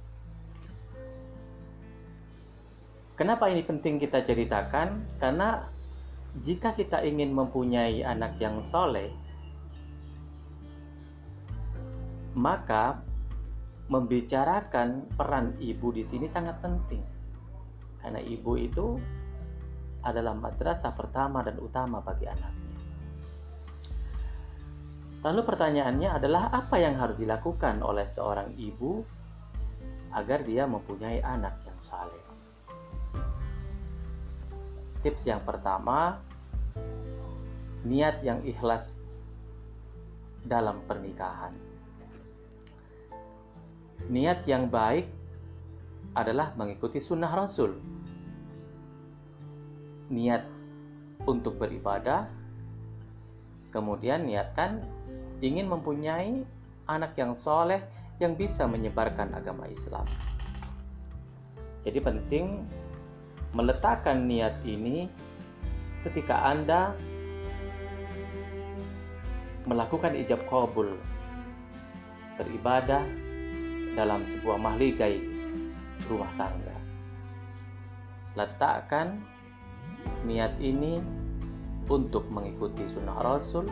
Kenapa 3.15 3.53
ini 3.53 3.61
penting 3.61 4.01
kita 4.01 4.25
ceritakan? 4.25 5.05
Karena 5.21 5.69
jika 6.41 6.73
kita 6.73 7.05
ingin 7.05 7.37
mempunyai 7.37 8.01
anak 8.01 8.41
yang 8.41 8.65
soleh 8.65 9.13
maka 12.35 13.03
membicarakan 13.91 15.11
peran 15.19 15.59
ibu 15.59 15.91
di 15.91 16.07
sini 16.07 16.31
sangat 16.31 16.63
penting 16.63 17.03
karena 18.01 18.21
ibu 18.23 18.57
itu 18.57 18.97
adalah 20.01 20.33
madrasah 20.33 20.97
pertama 20.97 21.45
dan 21.45 21.61
utama 21.61 22.01
bagi 22.01 22.25
anaknya. 22.25 22.79
Lalu 25.21 25.41
pertanyaannya 25.45 26.09
adalah 26.17 26.49
apa 26.49 26.81
yang 26.81 26.97
harus 26.97 27.21
dilakukan 27.21 27.85
oleh 27.85 28.09
seorang 28.09 28.57
ibu 28.57 29.05
agar 30.17 30.41
dia 30.49 30.65
mempunyai 30.65 31.21
anak 31.21 31.61
yang 31.69 31.77
saleh? 31.85 32.25
Tips 35.05 35.29
yang 35.29 35.45
pertama, 35.45 36.17
niat 37.85 38.25
yang 38.25 38.41
ikhlas 38.49 39.05
dalam 40.41 40.81
pernikahan. 40.89 41.53
Niat 44.09 44.49
yang 44.49 44.73
baik 44.73 45.11
adalah 46.17 46.57
mengikuti 46.57 46.99
sunnah 46.99 47.31
Rasul 47.31 47.77
niat 50.11 50.43
untuk 51.23 51.55
beribadah, 51.63 52.27
kemudian 53.71 54.27
niatkan 54.27 54.83
ingin 55.39 55.71
mempunyai 55.71 56.43
anak 56.91 57.15
yang 57.15 57.33
soleh 57.39 57.79
yang 58.19 58.35
bisa 58.35 58.67
menyebarkan 58.67 59.31
agama 59.33 59.71
Islam. 59.71 60.05
Jadi 61.87 62.03
penting 62.03 62.67
meletakkan 63.55 64.27
niat 64.27 64.59
ini 64.67 65.09
ketika 66.05 66.45
Anda 66.45 66.93
melakukan 69.65 70.19
ijab 70.19 70.45
kabul 70.51 70.99
beribadah 72.37 73.07
dalam 73.95 74.27
sebuah 74.27 74.59
mahligai 74.59 75.23
rumah 76.07 76.31
tangga. 76.39 76.77
Letakkan 78.39 79.21
niat 80.25 80.55
ini 80.63 81.03
untuk 81.91 82.31
mengikuti 82.31 82.87
sunnah 82.87 83.19
Rasul, 83.19 83.67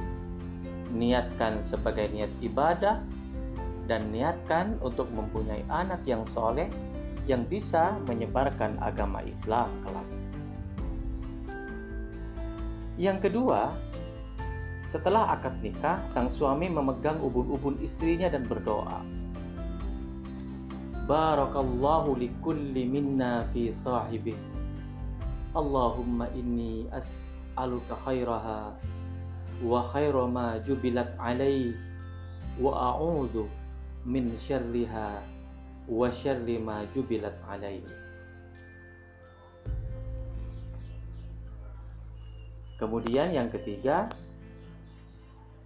niatkan 0.91 1.63
sebagai 1.63 2.11
niat 2.11 2.33
ibadah, 2.43 2.99
dan 3.89 4.13
niatkan 4.13 4.77
untuk 4.85 5.09
mempunyai 5.09 5.65
anak 5.73 6.05
yang 6.05 6.27
soleh 6.37 6.69
yang 7.25 7.47
bisa 7.49 7.97
menyebarkan 8.05 8.77
agama 8.81 9.25
Islam 9.25 9.73
kelak. 9.85 10.09
Yang 12.99 13.31
kedua, 13.31 13.73
setelah 14.89 15.37
akad 15.37 15.61
nikah, 15.61 16.03
sang 16.09 16.33
suami 16.33 16.67
memegang 16.67 17.21
ubun-ubun 17.21 17.79
istrinya 17.85 18.33
dan 18.33 18.49
berdoa. 18.49 19.05
Barakallahu 21.09 22.21
likulli 22.21 22.85
minna 22.85 23.49
fi 23.49 23.73
sahibih 23.73 24.37
Allahumma 25.57 26.29
inni 26.37 26.85
as'aluka 26.93 27.97
khairaha 28.05 28.77
wa 29.65 29.81
khaira 29.89 30.29
ma 30.29 30.61
jubilat 30.61 31.17
alaih 31.17 31.73
wa 32.61 32.93
a'udhu 32.93 33.49
min 34.05 34.37
syarriha 34.37 35.25
wa 35.89 36.13
syarri 36.13 36.61
ma 36.61 36.85
jubilat 36.93 37.41
alaih 37.49 37.89
Kemudian 42.77 43.33
yang 43.33 43.49
ketiga 43.49 44.13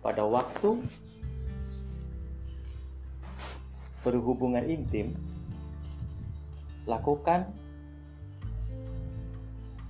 pada 0.07 0.23
waktu 0.23 0.87
berhubungan 4.07 4.66
intim 4.66 5.14
lakukan 6.88 7.47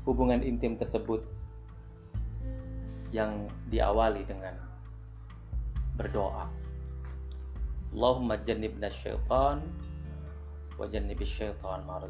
hubungan 0.05 0.43
intim 0.43 0.75
tersebut 0.77 1.23
yang 3.15 3.47
diawali 3.69 4.25
dengan 4.25 4.57
berdoa. 5.95 6.49
Allahumma 7.93 8.41
jannibna 8.41 8.89
syaitan 8.89 9.61
wa 10.81 10.87
jannibis 10.89 11.29
syaitan 11.29 11.85
ma 11.85 12.01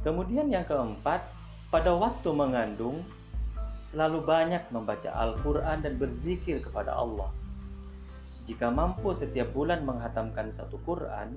Kemudian 0.00 0.48
yang 0.48 0.64
keempat, 0.64 1.20
pada 1.68 1.92
waktu 1.92 2.30
mengandung 2.32 3.04
selalu 3.92 4.24
banyak 4.24 4.62
membaca 4.72 5.10
Al-Qur'an 5.12 5.84
dan 5.84 6.00
berzikir 6.00 6.62
kepada 6.64 6.94
Allah. 6.94 7.28
Jika 8.48 8.72
mampu 8.72 9.12
setiap 9.12 9.52
bulan 9.52 9.84
menghatamkan 9.84 10.54
satu 10.56 10.80
Quran, 10.88 11.36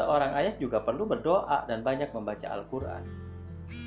Seorang 0.00 0.32
ayat 0.32 0.56
juga 0.56 0.80
perlu 0.80 1.04
berdoa 1.04 1.68
dan 1.68 1.84
banyak 1.84 2.08
membaca 2.16 2.48
Al-Quran. 2.48 3.04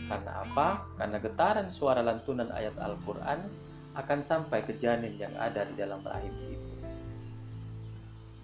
Karena 0.06 0.46
apa? 0.46 0.86
Karena 0.94 1.18
getaran 1.18 1.68
suara 1.74 2.06
lantunan 2.06 2.54
ayat 2.54 2.78
Al-Quran 2.78 3.50
akan 3.98 4.20
sampai 4.22 4.62
ke 4.62 4.78
janin 4.78 5.18
yang 5.18 5.34
ada 5.42 5.66
di 5.66 5.74
dalam 5.74 6.06
rahim 6.06 6.30
ibu. 6.54 6.70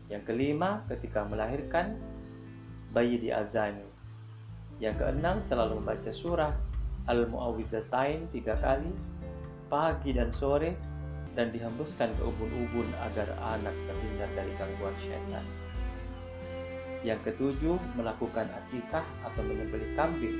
Yang 0.09 0.23
kelima, 0.25 0.81
ketika 0.89 1.21
melahirkan, 1.29 1.93
bayi 2.89 3.21
di 3.21 3.29
azani. 3.29 3.85
Yang 4.81 5.05
keenam, 5.05 5.37
selalu 5.45 5.77
membaca 5.77 6.09
surah 6.09 6.49
Al-Mu'awwizatain 7.05 8.33
tiga 8.33 8.57
kali, 8.57 8.89
pagi 9.69 10.17
dan 10.17 10.33
sore, 10.33 10.73
dan 11.37 11.53
dihembuskan 11.53 12.17
ke 12.17 12.23
ubun-ubun 12.25 12.89
agar 13.13 13.29
anak 13.53 13.77
terhindar 13.85 14.29
dari 14.33 14.57
gangguan 14.57 14.97
syaitan. 15.05 15.45
Yang 16.99 17.31
ketujuh, 17.31 17.79
melakukan 17.95 18.51
akikah 18.51 19.05
atau 19.23 19.41
menyembelih 19.47 19.95
kambing. 19.95 20.35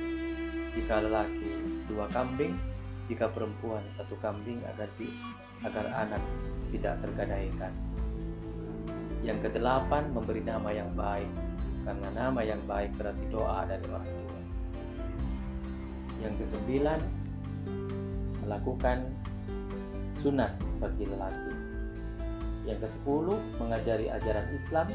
Jika 0.75 0.99
lelaki 0.99 1.49
dua 1.87 2.05
kambing, 2.11 2.53
jika 3.07 3.31
perempuan 3.31 3.81
satu 3.95 4.19
kambing 4.19 4.59
agar 4.67 4.91
di, 4.99 5.07
agar 5.63 5.87
anak 5.95 6.21
tidak 6.69 6.99
tergadaikan. 7.01 7.73
Yang 9.23 9.49
kedelapan, 9.49 10.11
memberi 10.11 10.43
nama 10.43 10.69
yang 10.71 10.91
baik, 10.93 11.31
karena 11.87 12.07
nama 12.11 12.39
yang 12.43 12.61
baik 12.67 12.91
berarti 12.95 13.25
doa 13.31 13.63
dari 13.67 13.85
orang 13.87 14.07
tua. 14.07 14.39
Yang 16.19 16.33
kesembilan, 16.43 16.99
melakukan 18.43 19.07
sunat 20.19 20.59
bagi 20.83 21.07
lelaki. 21.07 21.53
Yang 22.67 22.87
kesepuluh, 22.87 23.39
mengajari 23.57 24.11
ajaran 24.11 24.47
Islam 24.51 24.87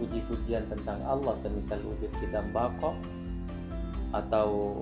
puji-pujian 0.00 0.64
tentang 0.72 0.96
Allah 1.04 1.36
semisal 1.44 1.84
wujud 1.84 2.08
kita 2.16 2.40
bako 2.56 2.96
atau 4.16 4.80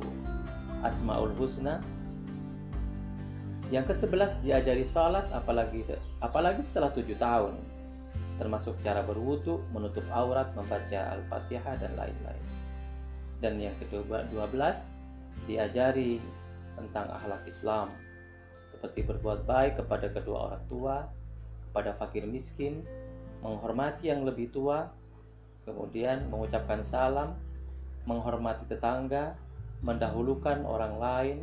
Asmaul 0.87 1.35
Husna 1.35 1.83
yang 3.75 3.85
ke-11 3.85 4.41
diajari 4.47 4.87
salat 4.87 5.27
apalagi 5.35 5.85
apalagi 6.23 6.63
setelah 6.63 6.89
tujuh 6.95 7.19
tahun 7.19 7.59
termasuk 8.39 8.79
cara 8.87 9.03
berwudu, 9.03 9.61
menutup 9.75 10.07
aurat, 10.15 10.55
membaca 10.55 11.19
Al-Fatihah 11.19 11.75
dan 11.83 11.93
lain-lain. 11.99 12.45
Dan 13.43 13.59
yang 13.59 13.75
ke-12 13.83 14.55
diajari 15.51 16.23
tentang 16.79 17.11
akhlak 17.11 17.43
Islam 17.51 17.91
seperti 18.71 19.03
berbuat 19.03 19.43
baik 19.43 19.83
kepada 19.83 20.07
kedua 20.15 20.55
orang 20.55 20.65
tua, 20.71 20.97
kepada 21.71 21.99
fakir 21.99 22.23
miskin, 22.31 22.87
menghormati 23.43 24.11
yang 24.11 24.23
lebih 24.23 24.55
tua, 24.55 24.87
kemudian 25.69 26.33
mengucapkan 26.33 26.81
salam, 26.81 27.37
menghormati 28.09 28.65
tetangga, 28.73 29.37
mendahulukan 29.85 30.65
orang 30.65 30.95
lain, 30.97 31.37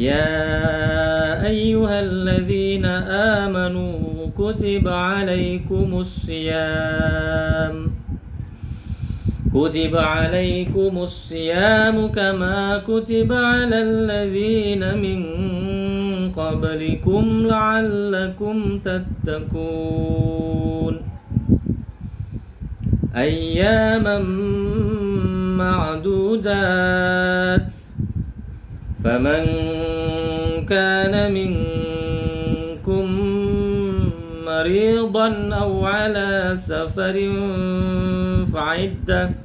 يا 0.00 1.44
أيها 1.44 1.96
الذين 2.00 2.88
آمنوا 3.44 4.32
كتب 4.32 4.88
عليكم 4.88 5.88
الصيام 6.00 7.74
كتب 9.55 9.95
عليكم 9.95 10.97
الصيام 10.97 12.07
كما 12.07 12.77
كتب 12.87 13.33
على 13.33 13.81
الذين 13.81 14.97
من 14.97 15.21
قبلكم 16.31 17.47
لعلكم 17.47 18.79
تتقون 19.23 21.01
أياما 23.15 24.19
معدودات 25.63 27.73
فمن 29.03 29.45
كان 30.69 31.33
منكم 31.33 33.05
مريضا 34.45 35.49
أو 35.53 35.85
على 35.85 36.57
سفر 36.59 37.31
فعده 38.53 39.44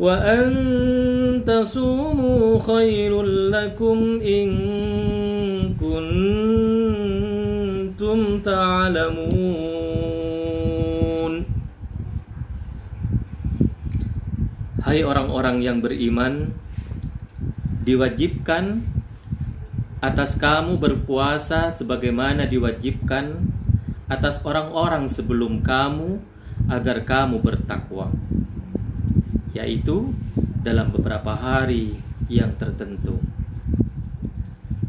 وأن 0.00 0.52
تصوموا 1.48 2.60
خير 2.60 3.22
لكم 3.48 3.98
إن 4.20 4.48
كنتم 5.80 7.28
تعلمون 8.44 9.74
Hai 14.86 15.02
orang-orang 15.02 15.66
yang 15.66 15.82
beriman 15.82 16.54
Diwajibkan 17.82 18.86
atas 19.98 20.38
kamu 20.38 20.78
berpuasa 20.78 21.74
sebagaimana 21.74 22.46
diwajibkan 22.46 23.42
atas 24.06 24.38
orang-orang 24.46 25.10
sebelum 25.10 25.66
kamu 25.66 26.22
agar 26.70 27.02
kamu 27.02 27.42
bertakwa 27.42 28.14
yaitu 29.51 30.15
dalam 30.61 30.93
beberapa 30.93 31.35
hari 31.35 31.97
yang 32.31 32.55
tertentu. 32.55 33.19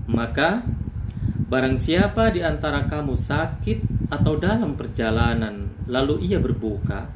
Maka, 0.07 0.63
barang 1.49 1.81
siapa 1.81 2.29
di 2.31 2.45
antara 2.45 2.85
kamu 2.85 3.17
sakit 3.17 4.11
atau 4.13 4.37
dalam 4.37 4.77
perjalanan, 4.77 5.73
lalu 5.89 6.29
ia 6.29 6.37
berbuka, 6.37 7.09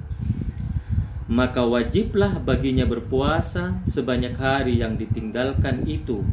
maka 1.26 1.66
wajiblah 1.66 2.38
baginya 2.40 2.86
berpuasa 2.86 3.82
sebanyak 3.84 4.38
hari 4.38 4.78
yang 4.80 4.94
ditinggalkan 4.94 5.84
itu 5.84 6.24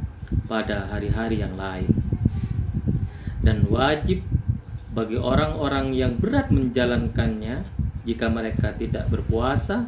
pada 0.46 0.88
hari-hari 0.88 1.42
yang 1.42 1.58
lain. 1.58 1.90
Dan 3.44 3.68
wajib 3.68 4.24
bagi 4.94 5.18
orang-orang 5.20 5.92
yang 5.98 6.16
berat 6.22 6.54
menjalankannya 6.54 7.66
jika 8.06 8.30
mereka 8.30 8.72
tidak 8.78 9.10
berpuasa 9.10 9.84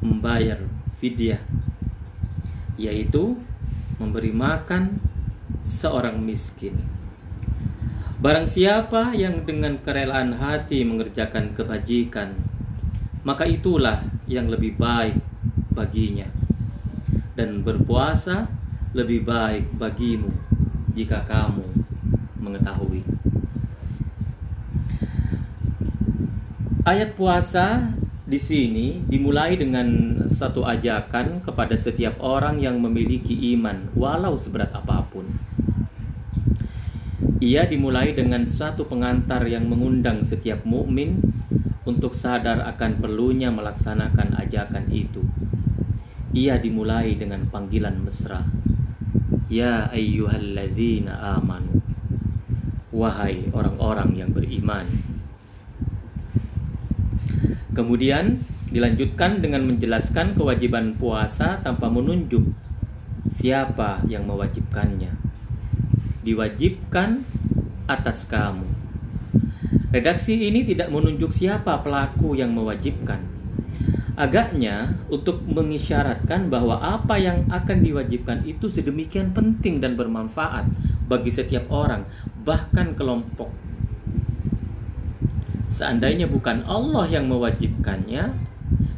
membayar 0.00 0.60
fidyah 1.00 1.40
yaitu 2.80 3.36
memberi 4.00 4.32
makan 4.32 4.96
seorang 5.60 6.16
miskin. 6.24 6.80
Barang 8.20 8.48
siapa 8.48 9.16
yang 9.16 9.44
dengan 9.44 9.80
kerelaan 9.80 10.36
hati 10.36 10.84
mengerjakan 10.84 11.56
kebajikan, 11.56 12.36
maka 13.24 13.44
itulah 13.48 14.04
yang 14.28 14.48
lebih 14.48 14.76
baik 14.76 15.16
baginya. 15.72 16.28
Dan 17.36 17.64
berpuasa 17.64 18.48
lebih 18.92 19.24
baik 19.24 19.72
bagimu 19.76 20.28
jika 20.92 21.24
kamu 21.24 21.64
mengetahui. 22.40 23.04
Ayat 26.84 27.16
puasa 27.16 27.92
di 28.30 28.38
sini 28.38 29.02
dimulai 29.10 29.58
dengan 29.58 30.22
satu 30.30 30.62
ajakan 30.62 31.42
kepada 31.42 31.74
setiap 31.74 32.22
orang 32.22 32.62
yang 32.62 32.78
memiliki 32.78 33.34
iman, 33.58 33.90
walau 33.98 34.38
seberat 34.38 34.70
apa 34.70 35.02
pun. 35.10 35.26
Ia 37.42 37.66
dimulai 37.66 38.14
dengan 38.14 38.46
satu 38.46 38.86
pengantar 38.86 39.42
yang 39.50 39.66
mengundang 39.66 40.22
setiap 40.22 40.62
mukmin 40.62 41.18
untuk 41.82 42.14
sadar 42.14 42.62
akan 42.70 43.02
perlunya 43.02 43.50
melaksanakan 43.50 44.38
ajakan 44.38 44.86
itu. 44.94 45.26
Ia 46.30 46.62
dimulai 46.62 47.18
dengan 47.18 47.50
panggilan 47.50 47.98
mesra. 47.98 48.46
Ya 49.50 49.90
ayyuhalladzina 49.90 51.34
amanu. 51.34 51.82
Wahai 52.94 53.50
orang-orang 53.50 54.14
yang 54.14 54.30
beriman. 54.30 55.09
Kemudian 57.70 58.42
dilanjutkan 58.70 59.38
dengan 59.38 59.66
menjelaskan 59.66 60.34
kewajiban 60.34 60.98
puasa 60.98 61.62
tanpa 61.62 61.86
menunjuk 61.86 62.50
siapa 63.30 64.02
yang 64.10 64.26
mewajibkannya. 64.26 65.14
Diwajibkan 66.26 67.22
atas 67.86 68.26
kamu. 68.26 68.66
Redaksi 69.90 70.34
ini 70.34 70.62
tidak 70.66 70.90
menunjuk 70.90 71.34
siapa 71.34 71.82
pelaku 71.82 72.38
yang 72.38 72.54
mewajibkan. 72.54 73.22
Agaknya 74.14 75.00
untuk 75.08 75.42
mengisyaratkan 75.46 76.52
bahwa 76.52 76.78
apa 76.78 77.16
yang 77.16 77.48
akan 77.48 77.80
diwajibkan 77.80 78.44
itu 78.46 78.68
sedemikian 78.68 79.32
penting 79.32 79.80
dan 79.80 79.96
bermanfaat 79.96 80.68
bagi 81.08 81.32
setiap 81.32 81.66
orang, 81.72 82.06
bahkan 82.44 82.94
kelompok 82.94 83.69
Seandainya 85.80 86.28
bukan 86.28 86.60
Allah 86.68 87.08
yang 87.08 87.24
mewajibkannya, 87.32 88.36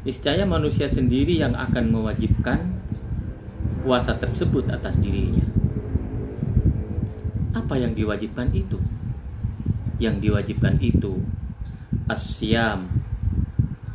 niscaya 0.02 0.42
manusia 0.42 0.90
sendiri 0.90 1.38
yang 1.38 1.54
akan 1.54 1.94
mewajibkan 1.94 2.74
puasa 3.86 4.18
tersebut 4.18 4.66
atas 4.66 4.98
dirinya. 4.98 5.46
Apa 7.54 7.78
yang 7.78 7.94
diwajibkan 7.94 8.50
itu? 8.50 8.82
Yang 10.02 10.26
diwajibkan 10.26 10.82
itu 10.82 11.22
asyam, 12.10 12.90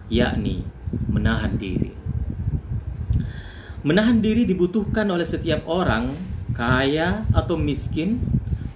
yakni 0.08 0.63
menahan 1.12 1.60
diri. 1.60 1.91
Menahan 3.84 4.23
diri 4.23 4.47
dibutuhkan 4.47 5.12
oleh 5.12 5.28
setiap 5.28 5.67
orang, 5.67 6.15
kaya 6.56 7.28
atau 7.36 7.60
miskin, 7.60 8.23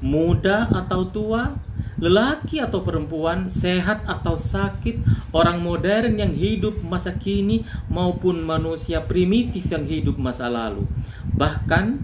muda 0.04 0.68
atau 0.68 1.08
tua, 1.08 1.56
lelaki 2.02 2.58
atau 2.58 2.82
perempuan, 2.82 3.48
sehat 3.48 4.02
atau 4.10 4.34
sakit, 4.34 5.06
orang 5.32 5.62
modern 5.62 6.18
yang 6.18 6.34
hidup 6.34 6.82
masa 6.82 7.14
kini 7.14 7.62
maupun 7.88 8.42
manusia 8.42 9.06
primitif 9.06 9.70
yang 9.70 9.86
hidup 9.86 10.18
masa 10.18 10.50
lalu, 10.50 10.90
bahkan 11.38 12.02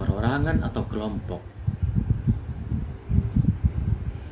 perorangan 0.00 0.64
atau 0.64 0.82
kelompok. 0.88 1.44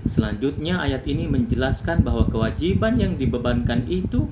Selanjutnya 0.08 0.80
ayat 0.80 1.04
ini 1.04 1.28
menjelaskan 1.28 2.00
bahwa 2.00 2.24
kewajiban 2.30 2.96
yang 2.96 3.20
dibebankan 3.20 3.84
itu 3.90 4.30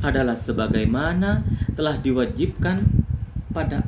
adalah 0.00 0.38
sebagaimana 0.38 1.42
telah 1.74 1.98
diwajibkan 1.98 2.86
pada 3.50 3.82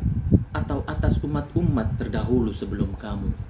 atau 0.51 0.83
atas 0.91 1.23
umat-umat 1.23 1.95
terdahulu 2.03 2.51
sebelum 2.51 2.99
kamu. 2.99 3.50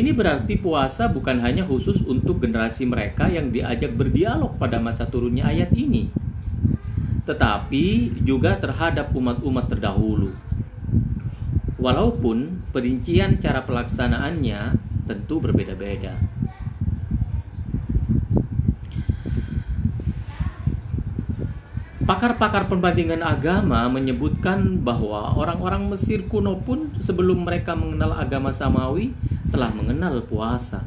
Ini 0.00 0.16
berarti 0.16 0.56
puasa 0.56 1.12
bukan 1.12 1.44
hanya 1.44 1.60
khusus 1.68 2.00
untuk 2.08 2.40
generasi 2.40 2.88
mereka 2.88 3.28
yang 3.28 3.52
diajak 3.52 3.92
berdialog 3.92 4.56
pada 4.56 4.80
masa 4.80 5.04
turunnya 5.04 5.44
ayat 5.44 5.76
ini, 5.76 6.08
tetapi 7.28 8.16
juga 8.24 8.56
terhadap 8.56 9.12
umat-umat 9.12 9.68
terdahulu 9.68 10.32
walaupun 11.76 12.64
perincian 12.72 13.36
cara 13.44 13.60
pelaksanaannya 13.68 14.80
tentu 15.04 15.36
berbeda-beda. 15.36 16.16
Pakar-pakar 22.08 22.72
perbandingan 22.72 23.20
agama 23.20 23.84
menyebutkan 23.92 24.80
bahwa 24.80 25.36
orang-orang 25.36 25.92
Mesir 25.92 26.24
kuno 26.24 26.56
pun 26.58 26.90
sebelum 27.04 27.44
mereka 27.44 27.76
mengenal 27.76 28.16
agama 28.16 28.50
Samawi 28.50 29.12
telah 29.50 29.70
mengenal 29.74 30.22
puasa. 30.24 30.86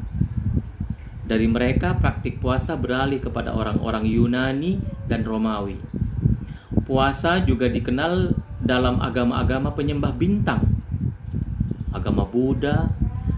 Dari 1.24 1.48
mereka 1.48 1.96
praktik 1.96 2.40
puasa 2.40 2.76
beralih 2.76 3.20
kepada 3.20 3.56
orang-orang 3.56 4.04
Yunani 4.04 4.76
dan 5.08 5.24
Romawi. 5.24 5.80
Puasa 6.84 7.40
juga 7.40 7.68
dikenal 7.70 8.36
dalam 8.60 9.00
agama-agama 9.00 9.72
penyembah 9.72 10.12
bintang 10.12 10.74
agama 11.94 12.26
Buddha, 12.26 12.90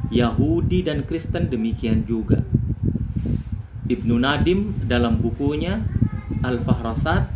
Yahudi 0.09 0.83
dan 0.83 1.05
Kristen 1.05 1.53
demikian 1.53 2.09
juga. 2.09 2.41
Ibnu 3.87 4.19
Nadim 4.19 4.75
dalam 4.89 5.23
bukunya 5.23 5.85
Al-Fahrasat 6.43 7.31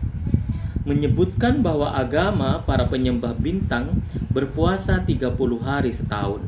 menyebutkan 0.82 1.62
bahwa 1.62 1.94
agama 1.94 2.64
para 2.66 2.88
penyembah 2.88 3.36
bintang 3.38 4.02
berpuasa 4.32 4.98
30 5.06 5.30
hari 5.62 5.94
setahun. 5.94 6.42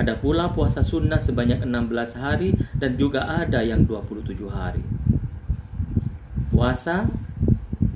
Ada 0.00 0.16
pula 0.16 0.48
puasa 0.56 0.80
sunnah 0.80 1.20
sebanyak 1.20 1.60
16 1.60 2.16
hari 2.16 2.56
dan 2.80 2.96
juga 2.96 3.28
ada 3.28 3.60
yang 3.60 3.84
27 3.84 4.32
hari. 4.48 4.80
Puasa 6.48 7.04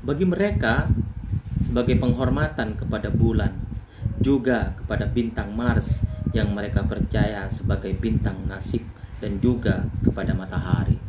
bagi 0.05 0.29
mereka 0.29 0.93
sebagai 1.65 1.97
penghormatan 1.97 2.77
kepada 2.77 3.09
bulan 3.09 3.57
juga 4.21 4.77
kepada 4.77 5.09
bintang 5.09 5.57
Mars 5.57 6.05
yang 6.37 6.53
mereka 6.53 6.85
percaya 6.85 7.49
sebagai 7.49 7.97
bintang 7.97 8.37
nasib 8.45 8.85
dan 9.25 9.41
juga 9.41 9.89
kepada 10.05 10.37
matahari. 10.37 11.01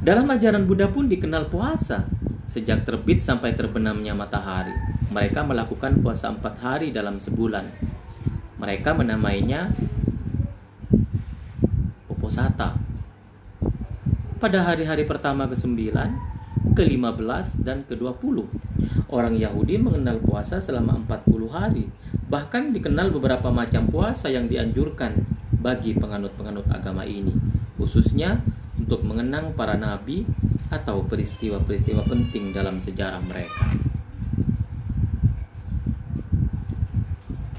Dalam 0.00 0.24
ajaran 0.32 0.64
Buddha 0.64 0.88
pun 0.88 1.04
dikenal 1.04 1.52
puasa 1.52 2.08
sejak 2.48 2.88
terbit 2.88 3.20
sampai 3.20 3.52
terbenamnya 3.52 4.16
matahari. 4.16 4.72
Mereka 5.12 5.44
melakukan 5.44 6.00
puasa 6.00 6.32
empat 6.32 6.64
hari 6.64 6.96
dalam 6.96 7.20
sebulan. 7.20 7.95
Mereka 8.56 8.96
menamainya 8.96 9.72
Uposata. 12.08 12.76
Pada 14.36 14.58
hari-hari 14.64 15.08
pertama 15.08 15.48
ke-9, 15.48 15.92
ke-15, 16.76 17.64
dan 17.64 17.84
ke-20 17.88 18.36
Orang 19.06 19.38
Yahudi 19.38 19.78
mengenal 19.78 20.18
puasa 20.18 20.58
selama 20.58 20.98
40 21.06 21.46
hari. 21.46 21.86
Bahkan 22.26 22.74
dikenal 22.74 23.14
beberapa 23.14 23.54
macam 23.54 23.86
puasa 23.86 24.26
yang 24.26 24.50
dianjurkan 24.50 25.14
bagi 25.62 25.94
penganut-penganut 25.94 26.66
agama 26.74 27.06
ini, 27.06 27.30
khususnya 27.78 28.42
untuk 28.74 29.06
mengenang 29.06 29.54
para 29.54 29.78
nabi 29.78 30.26
atau 30.74 31.06
peristiwa-peristiwa 31.06 32.02
penting 32.10 32.50
dalam 32.50 32.82
sejarah 32.82 33.22
mereka. 33.22 33.78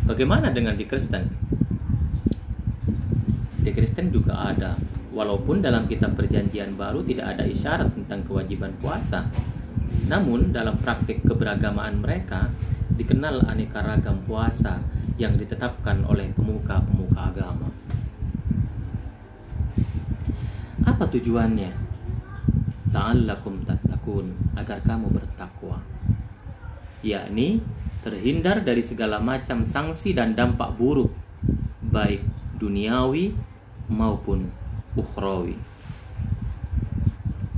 Bagaimana 0.07 0.55
dengan 0.55 0.79
di 0.79 0.87
Kristen? 0.87 1.27
Di 3.59 3.75
Kristen 3.75 4.07
juga 4.07 4.39
ada, 4.39 4.79
walaupun 5.11 5.59
dalam 5.59 5.83
kitab 5.91 6.15
Perjanjian 6.15 6.79
Baru 6.79 7.03
tidak 7.03 7.35
ada 7.35 7.43
isyarat 7.43 7.91
tentang 7.91 8.23
kewajiban 8.23 8.71
puasa, 8.79 9.27
namun 10.07 10.55
dalam 10.55 10.79
praktik 10.79 11.27
keberagamaan 11.27 11.99
mereka 11.99 12.47
dikenal 12.95 13.51
aneka 13.51 13.83
ragam 13.83 14.23
puasa 14.23 14.79
yang 15.19 15.35
ditetapkan 15.35 16.07
oleh 16.07 16.31
pemuka-pemuka 16.31 17.19
agama. 17.27 17.67
Apa 20.87 21.03
tujuannya? 21.03 21.75
Ta'allakum 22.95 23.67
tattaqun 23.67 24.55
agar 24.55 24.79
kamu 24.87 25.11
bertakwa. 25.11 25.83
Yakni 27.03 27.59
terhindar 28.07 28.63
dari 28.63 28.79
segala 28.79 29.19
macam 29.19 29.67
sanksi 29.67 30.15
dan 30.15 30.31
dampak 30.31 30.79
buruk 30.79 31.11
baik 31.83 32.23
duniawi 32.55 33.35
maupun 33.91 34.47
ukhrawi. 34.95 35.59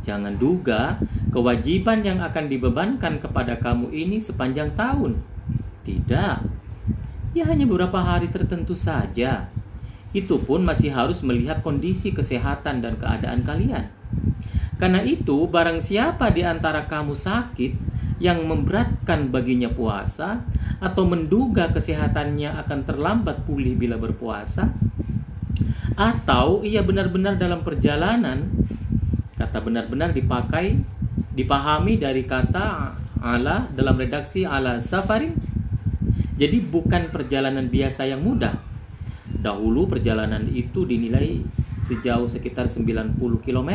Jangan 0.02 0.42
duga 0.42 0.98
kewajiban 1.30 2.02
yang 2.02 2.18
akan 2.26 2.50
dibebankan 2.50 3.22
kepada 3.22 3.62
kamu 3.62 3.94
ini 3.94 4.18
sepanjang 4.18 4.74
tahun. 4.74 5.22
Tidak. 5.86 6.38
Ya 7.38 7.44
hanya 7.46 7.70
beberapa 7.70 8.02
hari 8.02 8.26
tertentu 8.34 8.74
saja. 8.74 9.54
Itu 10.10 10.42
pun 10.42 10.66
masih 10.66 10.90
harus 10.90 11.22
melihat 11.22 11.62
kondisi 11.62 12.10
kesehatan 12.10 12.82
dan 12.82 12.98
keadaan 12.98 13.46
kalian. 13.46 13.94
Karena 14.82 15.06
itu, 15.06 15.46
barang 15.46 15.86
siapa 15.86 16.34
di 16.34 16.42
antara 16.42 16.90
kamu 16.90 17.14
sakit 17.14 17.99
yang 18.20 18.44
memberatkan 18.44 19.32
baginya 19.32 19.72
puasa 19.72 20.44
atau 20.84 21.08
menduga 21.08 21.72
kesehatannya 21.72 22.52
akan 22.68 22.80
terlambat 22.84 23.48
pulih 23.48 23.80
bila 23.80 23.96
berpuasa, 23.96 24.72
atau 25.96 26.64
ia 26.64 26.84
benar-benar 26.84 27.40
dalam 27.40 27.64
perjalanan, 27.64 28.48
kata 29.36 29.60
benar-benar 29.64 30.12
dipakai 30.12 30.80
dipahami 31.36 32.00
dari 32.00 32.28
kata 32.28 32.96
ala 33.20 33.68
dalam 33.72 33.96
redaksi 33.96 34.44
ala 34.44 34.80
safari. 34.84 35.32
Jadi 36.40 36.64
bukan 36.64 37.12
perjalanan 37.12 37.68
biasa 37.68 38.08
yang 38.08 38.24
mudah. 38.24 38.56
Dahulu 39.28 39.92
perjalanan 39.92 40.48
itu 40.48 40.88
dinilai 40.88 41.44
sejauh 41.84 42.32
sekitar 42.32 42.72
90 42.72 43.20
km 43.44 43.72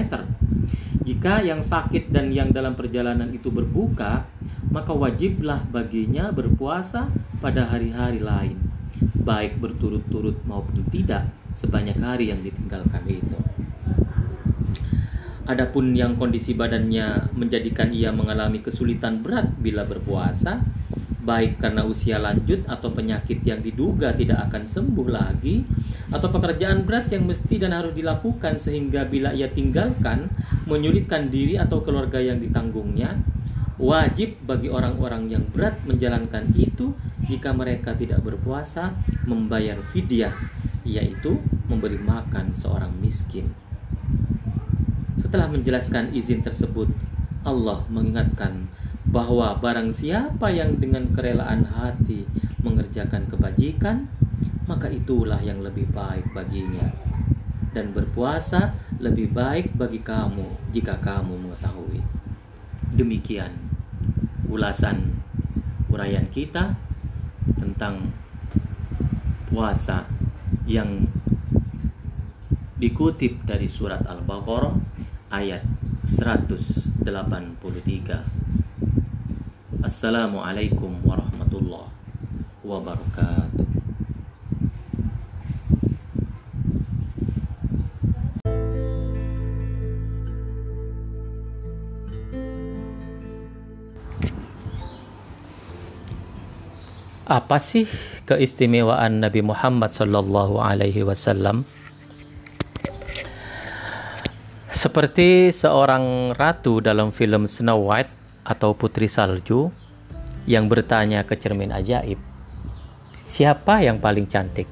jika 1.05 1.45
yang 1.45 1.61
sakit 1.61 2.09
dan 2.09 2.33
yang 2.33 2.49
dalam 2.49 2.73
perjalanan 2.73 3.29
itu 3.29 3.53
berbuka 3.53 4.25
maka 4.75 4.91
wajiblah 4.91 5.63
baginya 5.71 6.35
berpuasa 6.35 7.07
pada 7.39 7.71
hari-hari 7.71 8.19
lain. 8.19 8.59
Baik 9.23 9.63
berturut-turut 9.63 10.43
maupun 10.43 10.83
tidak 10.91 11.31
sebanyak 11.55 11.95
hari 12.03 12.35
yang 12.35 12.43
ditinggalkan 12.43 13.07
itu. 13.07 13.39
Adapun 15.47 15.95
yang 15.95 16.19
kondisi 16.19 16.59
badannya 16.59 17.31
menjadikan 17.37 17.95
ia 17.95 18.11
mengalami 18.11 18.65
kesulitan 18.65 19.23
berat 19.23 19.47
bila 19.61 19.87
berpuasa, 19.87 20.59
baik 21.21 21.61
karena 21.61 21.85
usia 21.85 22.17
lanjut 22.17 22.65
atau 22.65 22.91
penyakit 22.91 23.45
yang 23.45 23.61
diduga 23.61 24.17
tidak 24.17 24.49
akan 24.49 24.65
sembuh 24.65 25.09
lagi, 25.13 25.61
atau 26.09 26.33
pekerjaan 26.33 26.89
berat 26.89 27.13
yang 27.13 27.29
mesti 27.29 27.61
dan 27.61 27.77
harus 27.77 27.93
dilakukan 27.93 28.57
sehingga 28.57 29.05
bila 29.05 29.37
ia 29.37 29.53
tinggalkan 29.53 30.33
menyulitkan 30.65 31.29
diri 31.29 31.61
atau 31.61 31.85
keluarga 31.85 32.25
yang 32.25 32.41
ditanggungnya, 32.41 33.13
wajib 33.81 34.39
bagi 34.47 34.71
orang-orang 34.71 35.27
yang 35.31 35.45
berat 35.51 35.83
menjalankan 35.83 36.47
itu 36.55 36.95
jika 37.27 37.51
mereka 37.51 37.97
tidak 37.97 38.23
berpuasa 38.23 38.95
membayar 39.25 39.81
fidyah, 39.91 40.35
yaitu 40.85 41.41
memberi 41.67 41.99
makan 41.99 42.53
seorang 42.53 42.93
miskin. 43.01 43.51
Setelah 45.19 45.49
menjelaskan 45.49 46.13
izin 46.13 46.45
tersebut, 46.45 46.93
Allah 47.43 47.83
mengingatkan 47.89 48.69
bahwa 49.09 49.57
barang 49.59 49.91
siapa 49.95 50.53
yang 50.53 50.77
dengan 50.79 51.09
kerelaan 51.13 51.65
hati 51.65 52.29
mengerjakan 52.61 53.27
kebajikan, 53.33 54.07
maka 54.69 54.89
itulah 54.93 55.41
yang 55.41 55.65
lebih 55.65 55.89
baik 55.91 56.29
baginya. 56.37 56.93
Dan 57.75 57.91
berpuasa 57.91 58.77
lebih 59.03 59.35
baik 59.35 59.75
bagi 59.75 59.99
kamu 59.99 60.71
jika 60.71 60.95
kamu 61.03 61.35
mengetahui. 61.35 62.01
Demikian 62.95 63.64
ulasan 64.55 65.11
uraian 65.91 66.31
kita 66.31 66.79
tentang 67.59 68.15
puasa 69.51 70.07
yang 70.71 71.11
dikutip 72.79 73.43
dari 73.43 73.67
surat 73.67 74.07
Al-Baqarah 74.07 74.79
ayat 75.35 75.67
183 76.07 77.03
Assalamualaikum 79.83 81.03
warahmatullahi 81.03 81.91
wabarakatuh 82.63 83.64
Apa 97.25 97.57
sih 97.57 97.89
keistimewaan 98.29 99.25
Nabi 99.25 99.41
Muhammad 99.41 99.97
Sallallahu 99.97 100.61
Alaihi 100.61 101.09
Wasallam? 101.09 101.65
Seperti 104.69 105.49
seorang 105.49 106.37
ratu 106.37 106.85
dalam 106.85 107.09
film 107.09 107.49
Snow 107.49 107.89
White 107.89 108.13
atau 108.45 108.77
Putri 108.77 109.09
Salju 109.09 109.73
yang 110.45 110.69
bertanya 110.69 111.25
ke 111.25 111.33
cermin 111.41 111.73
ajaib, 111.73 112.21
siapa 113.25 113.81
yang 113.81 114.05
paling 114.05 114.29
cantik? 114.29 114.69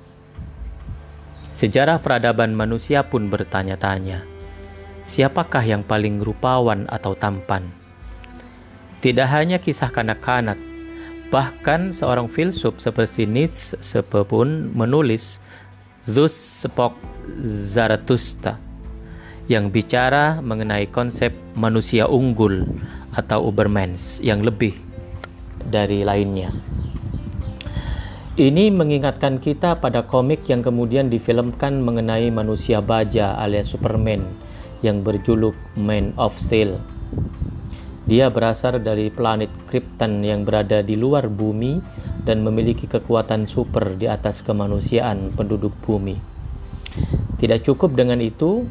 Sejarah 1.56 2.04
peradaban 2.04 2.52
manusia 2.52 3.00
pun 3.00 3.32
bertanya-tanya, 3.32 4.28
siapakah 5.08 5.64
yang 5.64 5.80
paling 5.80 6.20
rupawan 6.20 6.84
atau 6.92 7.16
tampan? 7.16 7.72
Tidak 9.00 9.24
hanya 9.24 9.56
kisah 9.56 9.88
kanak-kanak, 9.88 10.60
bahkan 11.32 11.96
seorang 11.96 12.28
filsuf 12.28 12.76
seperti 12.76 13.24
Nietzsche 13.24 14.04
pun 14.04 14.68
menulis 14.76 15.40
Thus 16.04 16.36
Spoke 16.36 17.00
Zarathustra 17.40 18.60
yang 19.48 19.72
bicara 19.72 20.44
mengenai 20.44 20.86
konsep 20.92 21.32
manusia 21.56 22.04
unggul 22.06 22.68
atau 23.16 23.48
Ubermens 23.48 24.20
yang 24.20 24.44
lebih 24.44 24.76
dari 25.72 26.04
lainnya. 26.04 26.52
Ini 28.32 28.72
mengingatkan 28.72 29.40
kita 29.40 29.76
pada 29.76 30.08
komik 30.08 30.48
yang 30.48 30.64
kemudian 30.64 31.12
difilmkan 31.12 31.84
mengenai 31.84 32.32
manusia 32.32 32.80
baja 32.80 33.36
alias 33.36 33.72
Superman 33.72 34.24
yang 34.80 35.04
berjuluk 35.04 35.52
Man 35.76 36.16
of 36.16 36.32
Steel. 36.40 36.80
Dia 38.02 38.34
berasal 38.34 38.82
dari 38.82 39.14
planet 39.14 39.70
Krypton 39.70 40.26
yang 40.26 40.42
berada 40.42 40.82
di 40.82 40.98
luar 40.98 41.30
bumi 41.30 41.78
dan 42.26 42.42
memiliki 42.42 42.90
kekuatan 42.90 43.46
super 43.46 43.94
di 43.94 44.10
atas 44.10 44.42
kemanusiaan 44.42 45.34
penduduk 45.38 45.70
bumi. 45.86 46.18
Tidak 47.38 47.62
cukup 47.62 47.94
dengan 47.94 48.18
itu, 48.18 48.66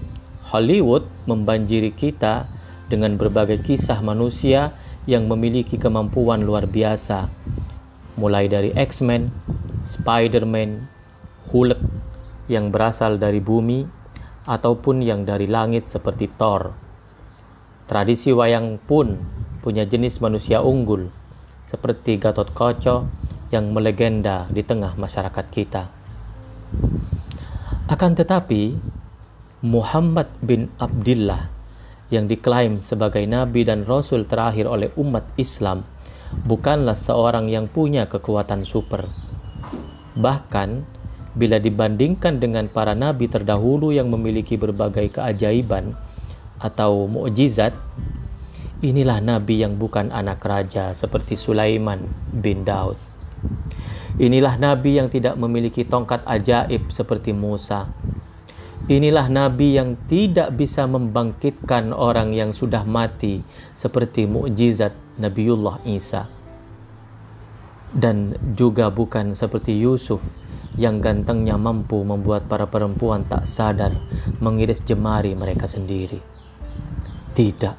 Hollywood 0.51 1.07
membanjiri 1.31 1.95
kita 1.95 2.47
dengan 2.91 3.15
berbagai 3.15 3.63
kisah 3.63 4.03
manusia 4.03 4.75
yang 5.07 5.31
memiliki 5.31 5.79
kemampuan 5.79 6.43
luar 6.43 6.67
biasa, 6.67 7.31
mulai 8.19 8.51
dari 8.51 8.75
X-Men, 8.75 9.31
Spider-Man, 9.87 10.91
Hulk 11.51 11.79
yang 12.51 12.67
berasal 12.67 13.15
dari 13.15 13.39
bumi 13.39 13.87
ataupun 14.43 14.99
yang 14.99 15.23
dari 15.23 15.47
langit 15.47 15.87
seperti 15.87 16.27
Thor. 16.35 16.90
Tradisi 17.91 18.31
wayang 18.31 18.79
pun 18.79 19.19
punya 19.59 19.83
jenis 19.83 20.23
manusia 20.23 20.63
unggul 20.63 21.11
seperti 21.67 22.15
Gatot 22.23 22.55
Kaca 22.55 23.03
yang 23.51 23.75
melegenda 23.75 24.47
di 24.47 24.63
tengah 24.63 24.95
masyarakat 24.95 25.45
kita. 25.51 25.91
Akan 27.91 28.15
tetapi, 28.15 28.79
Muhammad 29.67 30.31
bin 30.39 30.71
Abdullah 30.79 31.51
yang 32.07 32.31
diklaim 32.31 32.79
sebagai 32.79 33.27
nabi 33.27 33.67
dan 33.67 33.83
rasul 33.83 34.23
terakhir 34.23 34.71
oleh 34.71 34.95
umat 34.95 35.27
Islam 35.35 35.83
bukanlah 36.47 36.95
seorang 36.95 37.51
yang 37.51 37.67
punya 37.67 38.07
kekuatan 38.07 38.63
super. 38.63 39.11
Bahkan 40.15 40.69
bila 41.35 41.59
dibandingkan 41.59 42.39
dengan 42.39 42.71
para 42.71 42.95
nabi 42.95 43.27
terdahulu 43.27 43.91
yang 43.91 44.07
memiliki 44.07 44.55
berbagai 44.55 45.19
keajaiban 45.19 45.91
atau 46.61 47.09
mukjizat, 47.09 47.73
inilah 48.85 49.17
nabi 49.19 49.65
yang 49.65 49.81
bukan 49.81 50.13
anak 50.13 50.45
raja 50.45 50.93
seperti 50.93 51.33
Sulaiman 51.33 52.05
bin 52.29 52.61
Daud. 52.61 52.95
Inilah 54.21 54.61
nabi 54.61 55.01
yang 55.01 55.09
tidak 55.09 55.33
memiliki 55.41 55.81
tongkat 55.81 56.21
ajaib 56.29 56.93
seperti 56.93 57.33
Musa 57.33 57.89
Inilah 58.89 59.29
nabi 59.29 59.77
yang 59.77 59.93
tidak 60.09 60.57
bisa 60.57 60.89
membangkitkan 60.89 61.93
orang 61.93 62.33
yang 62.33 62.49
sudah 62.49 62.81
mati 62.81 63.45
seperti 63.77 64.25
mukjizat 64.25 64.97
Nabiullah 65.21 65.85
Isa. 65.85 66.25
Dan 67.93 68.33
juga 68.57 68.89
bukan 68.89 69.37
seperti 69.37 69.77
Yusuf 69.77 70.17
yang 70.81 70.97
gantengnya 70.97 71.61
mampu 71.61 72.01
membuat 72.01 72.49
para 72.49 72.65
perempuan 72.65 73.21
tak 73.29 73.45
sadar 73.45 73.93
mengiris 74.41 74.81
jemari 74.81 75.37
mereka 75.37 75.69
sendiri. 75.69 76.30
Tidak. 77.31 77.77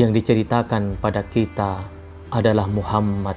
Yang 0.00 0.10
diceritakan 0.16 0.96
pada 0.96 1.20
kita 1.20 1.84
adalah 2.32 2.64
Muhammad, 2.64 3.36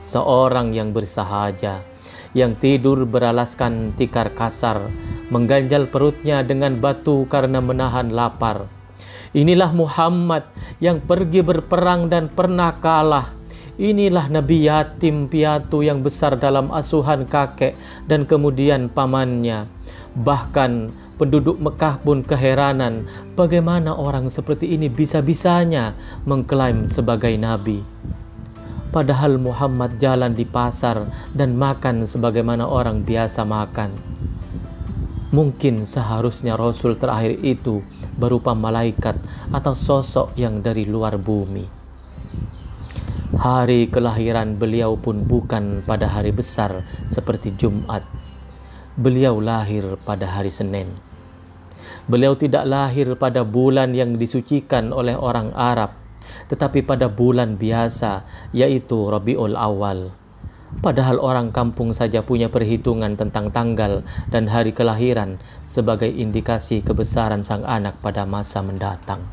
seorang 0.00 0.72
yang 0.72 0.96
bersahaja, 0.96 1.84
yang 2.32 2.56
tidur 2.56 3.04
beralaskan 3.04 3.92
tikar 4.00 4.32
kasar, 4.32 4.88
mengganjal 5.28 5.92
perutnya 5.92 6.40
dengan 6.40 6.80
batu 6.80 7.28
karena 7.28 7.60
menahan 7.60 8.08
lapar. 8.08 8.72
Inilah 9.36 9.76
Muhammad 9.76 10.48
yang 10.80 11.04
pergi 11.04 11.44
berperang 11.44 12.08
dan 12.08 12.32
pernah 12.32 12.80
kalah. 12.80 13.36
Inilah 13.76 14.32
Nabi 14.32 14.72
yatim 14.72 15.28
piatu 15.28 15.84
yang 15.84 16.00
besar 16.00 16.40
dalam 16.40 16.72
asuhan 16.72 17.28
kakek 17.28 17.76
dan 18.08 18.24
kemudian 18.24 18.88
pamannya. 18.88 19.68
Bahkan 20.16 20.96
penduduk 21.18 21.58
Mekah 21.58 21.98
pun 22.00 22.22
keheranan 22.22 23.10
bagaimana 23.34 23.92
orang 23.92 24.30
seperti 24.30 24.70
ini 24.72 24.86
bisa-bisanya 24.86 25.98
mengklaim 26.24 26.86
sebagai 26.86 27.34
nabi. 27.34 27.82
Padahal 28.88 29.36
Muhammad 29.36 30.00
jalan 30.00 30.32
di 30.32 30.48
pasar 30.48 31.12
dan 31.36 31.58
makan 31.58 32.08
sebagaimana 32.08 32.64
orang 32.64 33.04
biasa 33.04 33.44
makan. 33.44 33.92
Mungkin 35.28 35.84
seharusnya 35.84 36.56
Rasul 36.56 36.96
terakhir 36.96 37.36
itu 37.44 37.84
berupa 38.16 38.56
malaikat 38.56 39.20
atau 39.52 39.76
sosok 39.76 40.32
yang 40.40 40.64
dari 40.64 40.88
luar 40.88 41.20
bumi. 41.20 41.68
Hari 43.36 43.92
kelahiran 43.92 44.56
beliau 44.56 44.96
pun 44.96 45.28
bukan 45.28 45.84
pada 45.84 46.08
hari 46.08 46.32
besar 46.32 46.80
seperti 47.12 47.52
Jumat. 47.60 48.02
Beliau 48.96 49.36
lahir 49.38 50.00
pada 50.00 50.24
hari 50.24 50.48
Senin. 50.48 51.07
Beliau 52.08 52.34
tidak 52.34 52.64
lahir 52.64 53.12
pada 53.20 53.44
bulan 53.44 53.92
yang 53.92 54.16
disucikan 54.16 54.90
oleh 54.96 55.14
orang 55.14 55.52
Arab 55.52 56.08
tetapi 56.48 56.84
pada 56.84 57.08
bulan 57.08 57.56
biasa, 57.56 58.24
yaitu 58.52 59.08
Rabiul 59.08 59.56
Awal. 59.56 60.12
Padahal 60.84 61.16
orang 61.16 61.48
kampung 61.48 61.96
saja 61.96 62.20
punya 62.20 62.52
perhitungan 62.52 63.16
tentang 63.16 63.48
tanggal 63.48 64.04
dan 64.28 64.44
hari 64.52 64.76
kelahiran 64.76 65.40
sebagai 65.64 66.12
indikasi 66.12 66.84
kebesaran 66.84 67.40
sang 67.40 67.64
anak 67.64 67.96
pada 68.04 68.28
masa 68.28 68.60
mendatang. 68.60 69.24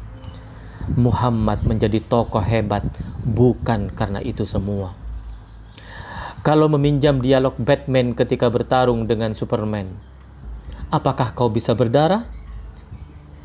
Muhammad 0.95 1.59
menjadi 1.67 1.99
tokoh 2.07 2.39
hebat 2.39 2.87
bukan 3.27 3.91
karena 3.91 4.23
itu 4.23 4.47
semua. 4.47 4.95
Kalau 6.45 6.71
meminjam 6.71 7.19
dialog 7.19 7.57
Batman 7.57 8.15
ketika 8.15 8.47
bertarung 8.47 9.09
dengan 9.09 9.35
Superman, 9.35 9.91
apakah 10.93 11.35
kau 11.35 11.51
bisa 11.51 11.73
berdarah? 11.75 12.44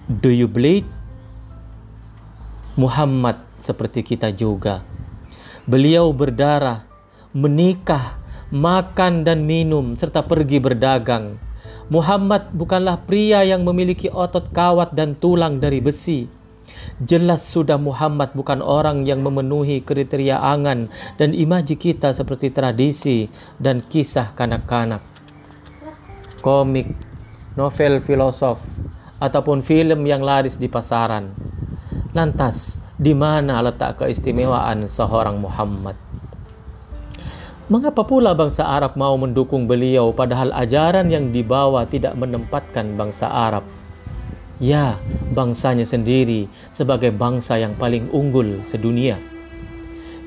Do 0.09 0.32
you 0.32 0.48
bleed? 0.48 0.88
Muhammad 2.80 3.44
seperti 3.61 4.01
kita 4.01 4.32
juga. 4.32 4.80
Beliau 5.68 6.16
berdarah, 6.16 6.88
menikah, 7.36 8.16
makan 8.48 9.28
dan 9.28 9.44
minum, 9.44 10.01
serta 10.01 10.24
pergi 10.24 10.57
berdagang. 10.57 11.36
Muhammad 11.92 12.48
bukanlah 12.57 13.03
pria 13.05 13.44
yang 13.44 13.66
memiliki 13.66 14.09
otot 14.09 14.48
kawat 14.55 14.96
dan 14.96 15.18
tulang 15.18 15.61
dari 15.61 15.82
besi. 15.82 16.30
Jelas 17.03 17.44
sudah 17.44 17.76
Muhammad 17.76 18.32
bukan 18.32 18.64
orang 18.64 19.05
yang 19.05 19.20
memenuhi 19.20 19.84
kriteria 19.84 20.38
angan 20.40 20.88
dan 21.20 21.36
imaji 21.36 21.76
kita 21.76 22.16
seperti 22.16 22.48
tradisi 22.55 23.28
dan 23.61 23.84
kisah 23.84 24.32
kanak-kanak. 24.38 25.03
Komik, 26.40 26.88
novel 27.59 28.01
filosof, 28.01 28.62
ataupun 29.21 29.61
film 29.61 30.03
yang 30.09 30.25
laris 30.25 30.57
di 30.57 30.66
pasaran. 30.66 31.31
Lantas, 32.16 32.81
di 32.99 33.14
mana 33.14 33.62
letak 33.62 34.03
keistimewaan 34.03 34.89
seorang 34.89 35.39
Muhammad? 35.39 35.95
Mengapa 37.71 38.03
pula 38.03 38.35
bangsa 38.35 38.66
Arab 38.66 38.99
mau 38.99 39.14
mendukung 39.14 39.71
beliau 39.71 40.11
padahal 40.11 40.51
ajaran 40.59 41.07
yang 41.07 41.31
dibawa 41.31 41.87
tidak 41.87 42.18
menempatkan 42.18 42.99
bangsa 42.99 43.31
Arab? 43.31 43.62
Ya, 44.59 44.99
bangsanya 45.31 45.87
sendiri 45.87 46.51
sebagai 46.75 47.14
bangsa 47.14 47.62
yang 47.62 47.79
paling 47.79 48.11
unggul 48.11 48.61
sedunia. 48.66 49.23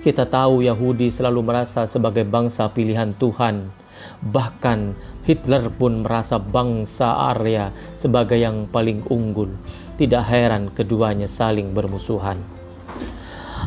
Kita 0.02 0.24
tahu 0.24 0.64
Yahudi 0.64 1.12
selalu 1.12 1.44
merasa 1.44 1.84
sebagai 1.84 2.24
bangsa 2.24 2.72
pilihan 2.72 3.12
Tuhan. 3.20 3.83
Bahkan 4.24 4.96
Hitler 5.28 5.72
pun 5.74 6.04
merasa 6.04 6.40
bangsa 6.40 7.34
Arya 7.36 7.72
sebagai 7.96 8.40
yang 8.40 8.68
paling 8.68 9.04
unggul. 9.08 9.52
Tidak 10.00 10.24
heran 10.24 10.72
keduanya 10.74 11.30
saling 11.30 11.72
bermusuhan. 11.72 12.42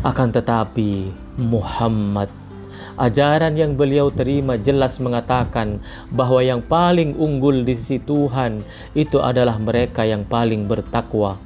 Akan 0.04 0.30
tetapi 0.34 1.10
Muhammad 1.40 2.28
Ajaran 2.96 3.60
yang 3.60 3.76
beliau 3.76 4.08
terima 4.08 4.56
jelas 4.56 4.96
mengatakan 4.96 5.84
bahwa 6.08 6.40
yang 6.40 6.64
paling 6.64 7.12
unggul 7.12 7.60
di 7.60 7.76
sisi 7.76 8.00
Tuhan 8.00 8.64
itu 8.96 9.20
adalah 9.20 9.60
mereka 9.60 10.08
yang 10.08 10.24
paling 10.24 10.64
bertakwa. 10.64 11.36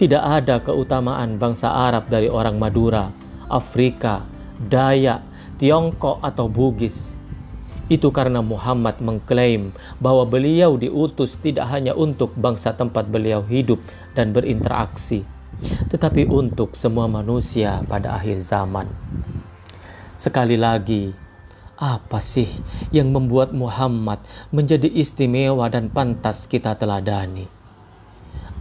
Tidak 0.00 0.24
ada 0.24 0.56
keutamaan 0.64 1.36
bangsa 1.36 1.68
Arab 1.68 2.08
dari 2.08 2.32
orang 2.32 2.56
Madura, 2.56 3.12
Afrika, 3.52 4.24
Dayak, 4.56 5.20
Tiongkok 5.60 6.24
atau 6.24 6.48
Bugis. 6.48 7.09
Itu 7.90 8.14
karena 8.14 8.38
Muhammad 8.38 9.02
mengklaim 9.02 9.74
bahwa 9.98 10.22
beliau 10.22 10.78
diutus 10.78 11.34
tidak 11.42 11.66
hanya 11.74 11.90
untuk 11.98 12.30
bangsa 12.38 12.70
tempat 12.78 13.10
beliau 13.10 13.42
hidup 13.42 13.82
dan 14.14 14.30
berinteraksi, 14.30 15.26
tetapi 15.90 16.30
untuk 16.30 16.78
semua 16.78 17.10
manusia 17.10 17.82
pada 17.90 18.14
akhir 18.14 18.46
zaman. 18.46 18.86
Sekali 20.14 20.54
lagi, 20.54 21.10
apa 21.80 22.22
sih 22.22 22.46
yang 22.94 23.10
membuat 23.10 23.50
Muhammad 23.50 24.22
menjadi 24.54 24.86
istimewa 24.86 25.66
dan 25.66 25.90
pantas 25.90 26.46
kita 26.46 26.78
teladani? 26.78 27.50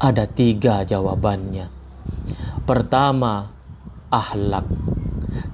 Ada 0.01 0.25
tiga 0.25 0.88
jawabannya. 0.88 1.67
Pertama, 2.63 3.51
ahlak. 4.07 4.65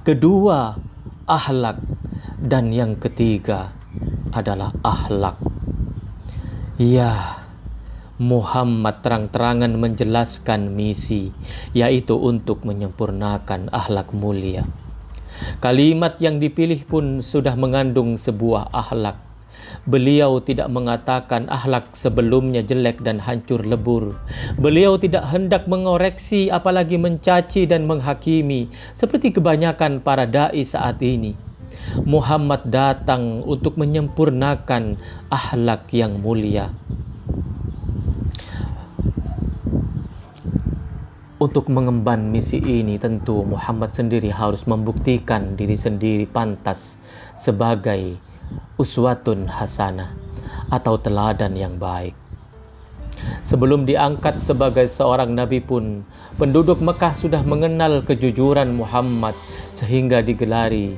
Kedua, 0.06 0.78
ahlak. 1.26 1.82
Dan 2.36 2.68
yang 2.68 3.00
ketiga 3.00 3.72
adalah 4.28 4.68
ahlak. 4.84 5.40
Ya, 6.76 7.40
Muhammad 8.20 9.00
terang-terangan 9.00 9.72
menjelaskan 9.80 10.76
misi, 10.76 11.32
yaitu 11.72 12.12
untuk 12.12 12.68
menyempurnakan 12.68 13.72
ahlak 13.72 14.12
mulia. 14.12 14.68
Kalimat 15.64 16.20
yang 16.20 16.36
dipilih 16.36 16.84
pun 16.84 17.24
sudah 17.24 17.56
mengandung 17.56 18.20
sebuah 18.20 18.68
ahlak. 18.68 19.16
Beliau 19.88 20.36
tidak 20.44 20.68
mengatakan 20.68 21.48
ahlak 21.48 21.96
sebelumnya 21.96 22.60
jelek 22.60 23.00
dan 23.00 23.16
hancur 23.16 23.64
lebur. 23.64 24.12
Beliau 24.60 25.00
tidak 25.00 25.24
hendak 25.32 25.64
mengoreksi 25.64 26.52
apalagi 26.52 27.00
mencaci 27.00 27.64
dan 27.64 27.88
menghakimi 27.88 28.68
seperti 28.92 29.32
kebanyakan 29.32 30.04
para 30.04 30.28
dai 30.28 30.60
saat 30.68 31.00
ini. 31.00 31.45
Muhammad 32.06 32.66
datang 32.66 33.42
untuk 33.46 33.78
menyempurnakan 33.78 34.98
ahlak 35.30 35.90
yang 35.94 36.18
mulia. 36.18 36.74
Untuk 41.36 41.68
mengemban 41.68 42.32
misi 42.32 42.56
ini 42.58 42.96
tentu 42.96 43.44
Muhammad 43.44 43.92
sendiri 43.92 44.32
harus 44.32 44.64
membuktikan 44.64 45.52
diri 45.52 45.76
sendiri 45.76 46.24
pantas 46.24 46.96
sebagai 47.36 48.16
uswatun 48.80 49.44
hasanah 49.44 50.16
atau 50.72 50.96
teladan 50.96 51.52
yang 51.52 51.76
baik. 51.76 52.16
Sebelum 53.44 53.84
diangkat 53.88 54.44
sebagai 54.44 54.88
seorang 54.88 55.32
nabi 55.32 55.60
pun, 55.60 56.04
penduduk 56.36 56.80
Mekah 56.84 57.16
sudah 57.16 57.40
mengenal 57.44 58.04
kejujuran 58.04 58.72
Muhammad 58.76 59.36
sehingga 59.72 60.20
digelari 60.20 60.96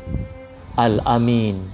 Al-Amin. 0.78 1.66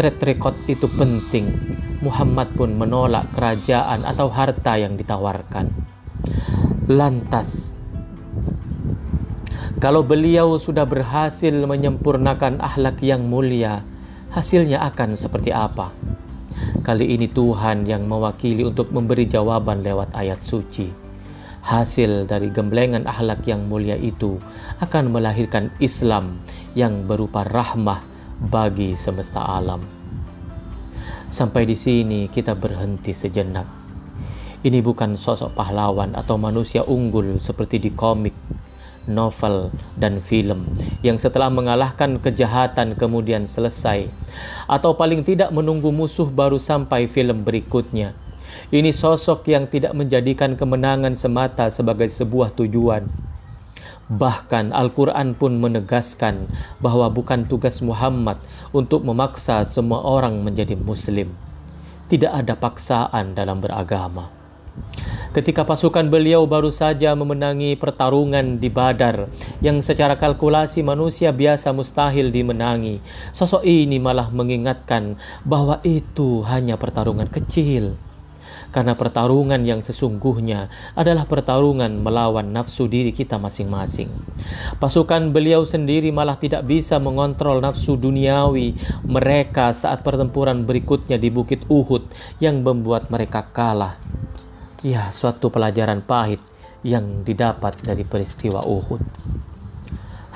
Track 0.00 0.24
record 0.24 0.56
itu 0.64 0.88
penting. 0.96 1.52
Muhammad 2.00 2.48
pun 2.56 2.72
menolak 2.72 3.28
kerajaan 3.36 4.08
atau 4.08 4.32
harta 4.32 4.80
yang 4.80 4.96
ditawarkan 4.96 5.68
lantas. 6.90 7.70
Kalau 9.78 10.00
beliau 10.00 10.58
sudah 10.58 10.88
berhasil 10.88 11.52
menyempurnakan 11.52 12.58
akhlak 12.58 13.04
yang 13.04 13.28
mulia, 13.28 13.86
hasilnya 14.34 14.82
akan 14.90 15.14
seperti 15.14 15.54
apa? 15.54 15.94
Kali 16.82 17.14
ini 17.14 17.30
Tuhan 17.30 17.84
yang 17.84 18.10
mewakili 18.10 18.66
untuk 18.66 18.90
memberi 18.96 19.28
jawaban 19.30 19.86
lewat 19.86 20.16
ayat 20.16 20.42
suci. 20.42 20.90
Hasil 21.60 22.24
dari 22.24 22.48
gemblengan 22.48 23.04
akhlak 23.04 23.44
yang 23.44 23.68
mulia 23.68 23.94
itu 23.94 24.40
akan 24.80 25.12
melahirkan 25.12 25.68
Islam 25.78 26.40
yang 26.76 27.06
berupa 27.06 27.42
rahmah 27.46 28.02
bagi 28.40 28.96
semesta 28.96 29.42
alam. 29.42 29.84
Sampai 31.30 31.66
di 31.66 31.78
sini 31.78 32.26
kita 32.26 32.58
berhenti 32.58 33.14
sejenak 33.14 33.80
ini 34.60 34.84
bukan 34.84 35.16
sosok 35.16 35.56
pahlawan 35.56 36.12
atau 36.12 36.36
manusia 36.36 36.84
unggul 36.84 37.40
seperti 37.40 37.80
di 37.80 37.88
komik, 37.96 38.36
novel, 39.08 39.72
dan 39.96 40.20
film 40.20 40.68
yang 41.00 41.16
setelah 41.16 41.48
mengalahkan 41.48 42.20
kejahatan 42.20 42.92
kemudian 42.92 43.48
selesai, 43.48 44.12
atau 44.68 44.92
paling 44.92 45.24
tidak 45.24 45.48
menunggu 45.48 45.88
musuh 45.88 46.28
baru 46.28 46.60
sampai 46.60 47.08
film 47.08 47.40
berikutnya. 47.40 48.12
Ini 48.68 48.92
sosok 48.92 49.48
yang 49.48 49.64
tidak 49.64 49.96
menjadikan 49.96 50.60
kemenangan 50.60 51.16
semata 51.16 51.72
sebagai 51.72 52.12
sebuah 52.12 52.52
tujuan. 52.52 53.29
Bahkan 54.10 54.74
Al-Quran 54.74 55.38
pun 55.38 55.62
menegaskan 55.62 56.50
bahwa 56.82 57.06
bukan 57.14 57.46
tugas 57.46 57.78
Muhammad 57.78 58.42
untuk 58.74 59.06
memaksa 59.06 59.62
semua 59.62 60.02
orang 60.02 60.42
menjadi 60.42 60.74
Muslim. 60.74 61.30
Tidak 62.10 62.26
ada 62.26 62.58
paksaan 62.58 63.38
dalam 63.38 63.62
beragama. 63.62 64.34
Ketika 65.30 65.62
pasukan 65.62 66.10
beliau 66.10 66.42
baru 66.42 66.74
saja 66.74 67.14
memenangi 67.14 67.78
pertarungan 67.78 68.58
di 68.58 68.66
Badar 68.66 69.30
yang 69.62 69.78
secara 69.78 70.18
kalkulasi 70.18 70.82
manusia 70.82 71.30
biasa 71.30 71.70
mustahil 71.70 72.34
dimenangi, 72.34 72.98
sosok 73.30 73.62
ini 73.62 74.02
malah 74.02 74.26
mengingatkan 74.34 75.14
bahwa 75.46 75.78
itu 75.86 76.42
hanya 76.50 76.74
pertarungan 76.74 77.30
kecil. 77.30 77.94
Karena 78.70 78.94
pertarungan 78.94 79.58
yang 79.66 79.82
sesungguhnya 79.82 80.70
adalah 80.94 81.26
pertarungan 81.26 81.90
melawan 82.00 82.54
nafsu 82.54 82.86
diri 82.86 83.10
kita 83.10 83.36
masing-masing. 83.36 84.10
Pasukan 84.78 85.34
beliau 85.34 85.66
sendiri 85.66 86.14
malah 86.14 86.38
tidak 86.38 86.64
bisa 86.70 87.02
mengontrol 87.02 87.58
nafsu 87.58 87.98
duniawi 87.98 88.78
mereka 89.02 89.74
saat 89.74 90.06
pertempuran 90.06 90.62
berikutnya 90.62 91.18
di 91.18 91.28
Bukit 91.34 91.66
Uhud 91.66 92.06
yang 92.38 92.62
membuat 92.62 93.10
mereka 93.10 93.42
kalah 93.50 93.98
Ya, 94.80 95.12
suatu 95.12 95.52
pelajaran 95.52 96.00
pahit 96.00 96.40
yang 96.80 97.20
didapat 97.20 97.76
dari 97.84 98.00
peristiwa 98.00 98.64
Uhud. 98.64 99.04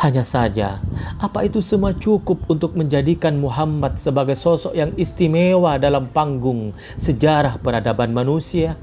Hanya 0.05 0.21
saja, 0.21 0.85
apa 1.17 1.49
itu 1.49 1.65
semua 1.65 1.97
cukup 1.97 2.45
untuk 2.53 2.77
menjadikan 2.77 3.41
Muhammad 3.41 3.97
sebagai 3.97 4.37
sosok 4.37 4.77
yang 4.77 4.93
istimewa 5.01 5.81
dalam 5.81 6.13
panggung 6.13 6.77
sejarah 7.01 7.57
peradaban 7.57 8.13
manusia? 8.13 8.77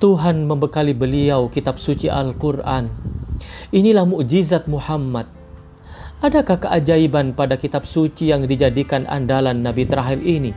Tuhan 0.00 0.48
membekali 0.48 0.96
beliau 0.96 1.52
kitab 1.52 1.76
suci 1.76 2.08
Al-Quran. 2.08 2.88
Inilah 3.76 4.08
mukjizat 4.08 4.72
Muhammad. 4.72 5.28
Adakah 6.24 6.56
keajaiban 6.56 7.36
pada 7.36 7.60
kitab 7.60 7.84
suci 7.84 8.32
yang 8.32 8.48
dijadikan 8.48 9.04
andalan 9.04 9.60
Nabi 9.60 9.84
terakhir 9.84 10.24
ini? 10.24 10.56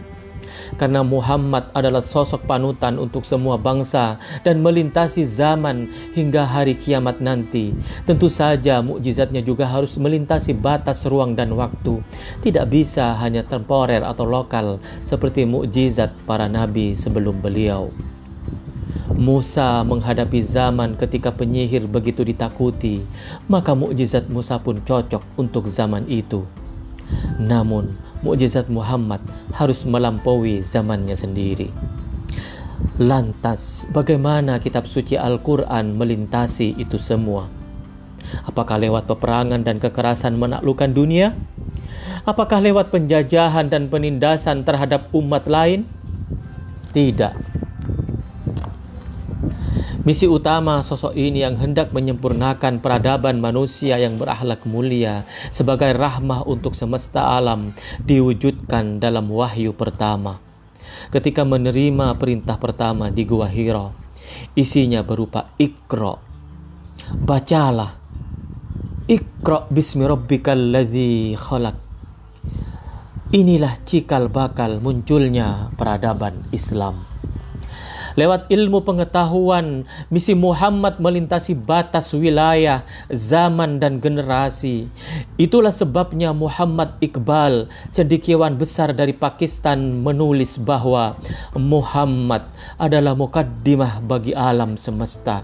Karena 0.75 1.01
Muhammad 1.01 1.71
adalah 1.71 2.03
sosok 2.03 2.43
panutan 2.45 2.99
untuk 2.99 3.23
semua 3.23 3.55
bangsa 3.55 4.19
dan 4.43 4.59
melintasi 4.59 5.23
zaman 5.23 5.87
hingga 6.13 6.43
hari 6.43 6.75
kiamat 6.75 7.19
nanti. 7.23 7.71
Tentu 8.03 8.27
saja 8.27 8.83
mukjizatnya 8.83 9.41
juga 9.43 9.67
harus 9.67 9.95
melintasi 9.95 10.55
batas 10.55 11.07
ruang 11.07 11.33
dan 11.33 11.55
waktu. 11.55 12.03
Tidak 12.43 12.65
bisa 12.67 13.15
hanya 13.19 13.43
temporer 13.47 14.03
atau 14.03 14.27
lokal 14.27 14.79
seperti 15.07 15.47
mukjizat 15.47 16.11
para 16.27 16.51
nabi 16.51 16.93
sebelum 16.95 17.39
beliau. 17.39 17.91
Musa 19.15 19.85
menghadapi 19.87 20.43
zaman 20.43 20.99
ketika 20.99 21.31
penyihir 21.31 21.87
begitu 21.87 22.27
ditakuti, 22.27 23.05
maka 23.47 23.71
mukjizat 23.71 24.27
Musa 24.27 24.59
pun 24.59 24.81
cocok 24.83 25.23
untuk 25.39 25.71
zaman 25.71 26.03
itu. 26.11 26.43
Namun, 27.39 27.95
mukjizat 28.25 28.65
Muhammad 28.73 29.21
harus 29.53 29.85
melampaui 29.85 30.65
zamannya 30.65 31.13
sendiri. 31.13 31.69
Lantas, 32.97 33.85
bagaimana 33.93 34.57
kitab 34.57 34.89
suci 34.89 35.13
Al-Quran 35.13 35.93
melintasi 35.93 36.73
itu 36.81 36.97
semua? 36.97 37.45
Apakah 38.49 38.81
lewat 38.81 39.05
peperangan 39.05 39.61
dan 39.61 39.77
kekerasan 39.77 40.41
menaklukkan 40.41 40.89
dunia? 40.91 41.37
Apakah 42.25 42.57
lewat 42.57 42.89
penjajahan 42.89 43.69
dan 43.69 43.93
penindasan 43.93 44.65
terhadap 44.65 45.13
umat 45.13 45.45
lain? 45.45 45.85
Tidak. 46.89 47.64
Misi 50.05 50.29
utama 50.29 50.85
sosok 50.85 51.17
ini 51.17 51.41
yang 51.41 51.57
hendak 51.57 51.89
menyempurnakan 51.89 52.77
peradaban 52.77 53.41
manusia 53.41 53.97
yang 53.97 54.21
berakhlak 54.21 54.61
mulia 54.69 55.25
sebagai 55.49 55.97
rahmah 55.97 56.45
untuk 56.45 56.77
semesta 56.77 57.33
alam 57.33 57.73
diwujudkan 58.05 59.01
dalam 59.01 59.33
wahyu 59.33 59.73
pertama. 59.73 60.37
Ketika 61.09 61.41
menerima 61.41 62.21
perintah 62.21 62.61
pertama 62.61 63.09
di 63.09 63.25
Gua 63.25 63.49
Hiro, 63.49 63.97
isinya 64.53 65.01
berupa 65.01 65.49
ikro. 65.57 66.21
Bacalah. 67.09 67.97
Iqra 69.09 69.65
bismi 69.73 70.05
rabbikal 70.05 70.69
ladzi 70.69 71.33
khalaq. 71.33 71.77
Inilah 73.33 73.81
cikal 73.89 74.29
bakal 74.29 74.77
munculnya 74.77 75.73
peradaban 75.73 76.45
Islam. 76.53 77.14
Lewat 78.15 78.47
ilmu 78.47 78.79
pengetahuan, 78.87 79.83
misi 80.07 80.31
Muhammad 80.31 81.03
melintasi 81.03 81.51
batas 81.51 82.15
wilayah, 82.15 82.87
zaman, 83.11 83.75
dan 83.75 83.99
generasi. 83.99 84.87
Itulah 85.35 85.75
sebabnya 85.75 86.31
Muhammad 86.31 86.95
Iqbal, 87.03 87.67
cendikiawan 87.91 88.55
besar 88.55 88.95
dari 88.95 89.11
Pakistan, 89.11 89.99
menulis 89.99 90.55
bahwa 90.55 91.19
Muhammad 91.59 92.47
adalah 92.79 93.19
mukaddimah 93.19 93.99
bagi 93.99 94.31
alam 94.31 94.79
semesta. 94.79 95.43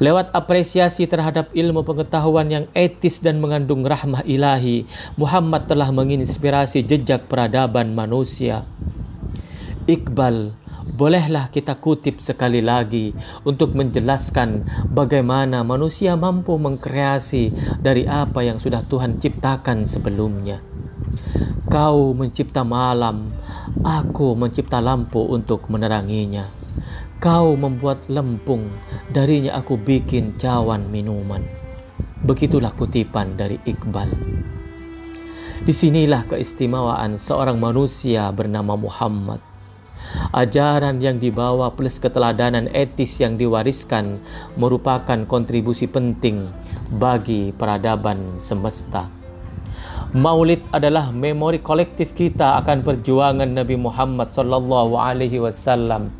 Lewat 0.00 0.32
apresiasi 0.32 1.04
terhadap 1.04 1.52
ilmu 1.52 1.84
pengetahuan 1.84 2.48
yang 2.48 2.66
etis 2.72 3.20
dan 3.20 3.44
mengandung 3.44 3.84
rahmah 3.84 4.24
ilahi, 4.24 4.88
Muhammad 5.20 5.68
telah 5.68 5.92
menginspirasi 5.92 6.80
jejak 6.80 7.28
peradaban 7.28 7.92
manusia. 7.92 8.64
Iqbal 9.84 10.63
Bolehlah 10.84 11.48
kita 11.48 11.80
kutip 11.80 12.20
sekali 12.20 12.60
lagi 12.60 13.16
untuk 13.48 13.72
menjelaskan 13.72 14.68
bagaimana 14.92 15.64
manusia 15.64 16.12
mampu 16.12 16.60
mengkreasi 16.60 17.56
dari 17.80 18.04
apa 18.04 18.44
yang 18.44 18.60
sudah 18.60 18.84
Tuhan 18.84 19.16
ciptakan 19.16 19.88
sebelumnya. 19.88 20.60
Kau 21.72 22.12
mencipta 22.12 22.68
malam, 22.68 23.32
aku 23.80 24.36
mencipta 24.36 24.84
lampu 24.84 25.24
untuk 25.24 25.72
meneranginya. 25.72 26.52
Kau 27.16 27.56
membuat 27.56 28.04
lempung, 28.12 28.68
darinya 29.08 29.56
aku 29.56 29.80
bikin 29.80 30.36
cawan 30.36 30.92
minuman. 30.92 31.40
Begitulah 32.20 32.76
kutipan 32.76 33.40
dari 33.40 33.56
Iqbal. 33.64 34.12
Di 35.64 35.72
sinilah 35.72 36.28
keistimewaan 36.28 37.16
seorang 37.16 37.56
manusia 37.56 38.28
bernama 38.36 38.76
Muhammad 38.76 39.53
Ajaran 40.34 40.98
yang 40.98 41.22
dibawa 41.22 41.70
plus 41.74 42.02
keteladanan 42.02 42.70
etis 42.74 43.18
yang 43.22 43.38
diwariskan 43.38 44.18
merupakan 44.58 45.22
kontribusi 45.26 45.86
penting 45.86 46.50
bagi 46.98 47.54
peradaban 47.54 48.42
semesta. 48.42 49.06
Maulid 50.14 50.62
adalah 50.70 51.10
memori 51.10 51.58
kolektif 51.58 52.14
kita 52.14 52.62
akan 52.62 52.86
perjuangan 52.86 53.50
Nabi 53.50 53.74
Muhammad 53.74 54.30
sallallahu 54.30 54.94
alaihi 54.94 55.42
wasallam 55.42 56.14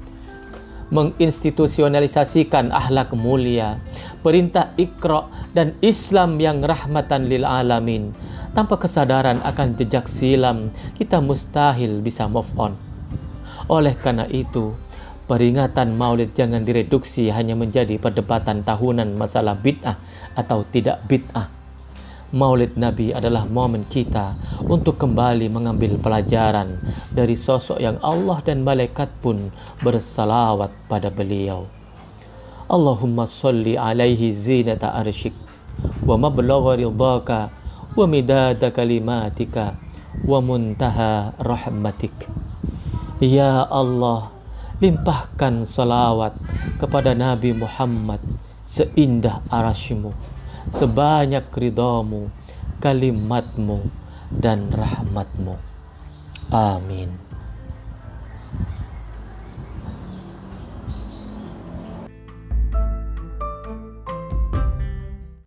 menginstitusionalisasikan 0.92 2.70
akhlak 2.70 3.14
mulia, 3.16 3.80
perintah 4.20 4.70
Iqra 4.76 5.26
dan 5.56 5.74
Islam 5.80 6.36
yang 6.38 6.60
rahmatan 6.60 7.26
lil 7.26 7.42
alamin. 7.46 8.12
Tanpa 8.54 8.78
kesadaran 8.78 9.42
akan 9.42 9.74
jejak 9.74 10.06
silam, 10.06 10.70
kita 10.94 11.18
mustahil 11.18 11.98
bisa 11.98 12.30
move 12.30 12.50
on. 12.54 12.78
Oleh 13.64 13.96
karena 13.96 14.28
itu, 14.28 14.76
peringatan 15.24 15.96
Maulid 15.96 16.36
jangan 16.36 16.68
direduksi 16.68 17.32
hanya 17.32 17.56
menjadi 17.56 17.96
perdebatan 17.96 18.60
tahunan 18.60 19.16
masalah 19.16 19.56
bid'ah 19.56 19.96
atau 20.36 20.68
tidak 20.68 21.00
bid'ah. 21.08 21.48
Maulid 22.34 22.74
Nabi 22.74 23.14
adalah 23.14 23.46
momen 23.46 23.86
kita 23.86 24.34
untuk 24.66 24.98
kembali 24.98 25.46
mengambil 25.46 25.94
pelajaran 26.02 26.82
dari 27.14 27.38
sosok 27.38 27.78
yang 27.78 27.94
Allah 28.02 28.42
dan 28.42 28.66
malaikat 28.66 29.06
pun 29.22 29.54
bersalawat 29.86 30.74
pada 30.90 31.14
beliau. 31.14 31.70
Allahumma 32.66 33.30
salli 33.30 33.78
alaihi 33.78 34.34
zinata 34.34 34.98
arsyik 34.98 35.36
wa 36.02 36.18
mablagha 36.18 36.80
ridhaka 36.82 37.54
wa 37.94 38.04
midada 38.10 38.74
kalimatika 38.74 39.78
wa 40.26 40.42
muntaha 40.42 41.38
rahmatik. 41.38 42.12
Ya 43.24 43.64
Allah, 43.64 44.28
limpahkan 44.84 45.64
salawat 45.64 46.36
kepada 46.76 47.16
Nabi 47.16 47.56
Muhammad 47.56 48.20
seindah 48.68 49.40
arashimu, 49.48 50.12
sebanyak 50.76 51.48
ridamu, 51.56 52.28
kalimatmu, 52.84 53.88
dan 54.28 54.68
rahmatmu. 54.68 55.56
Amin. 56.52 57.23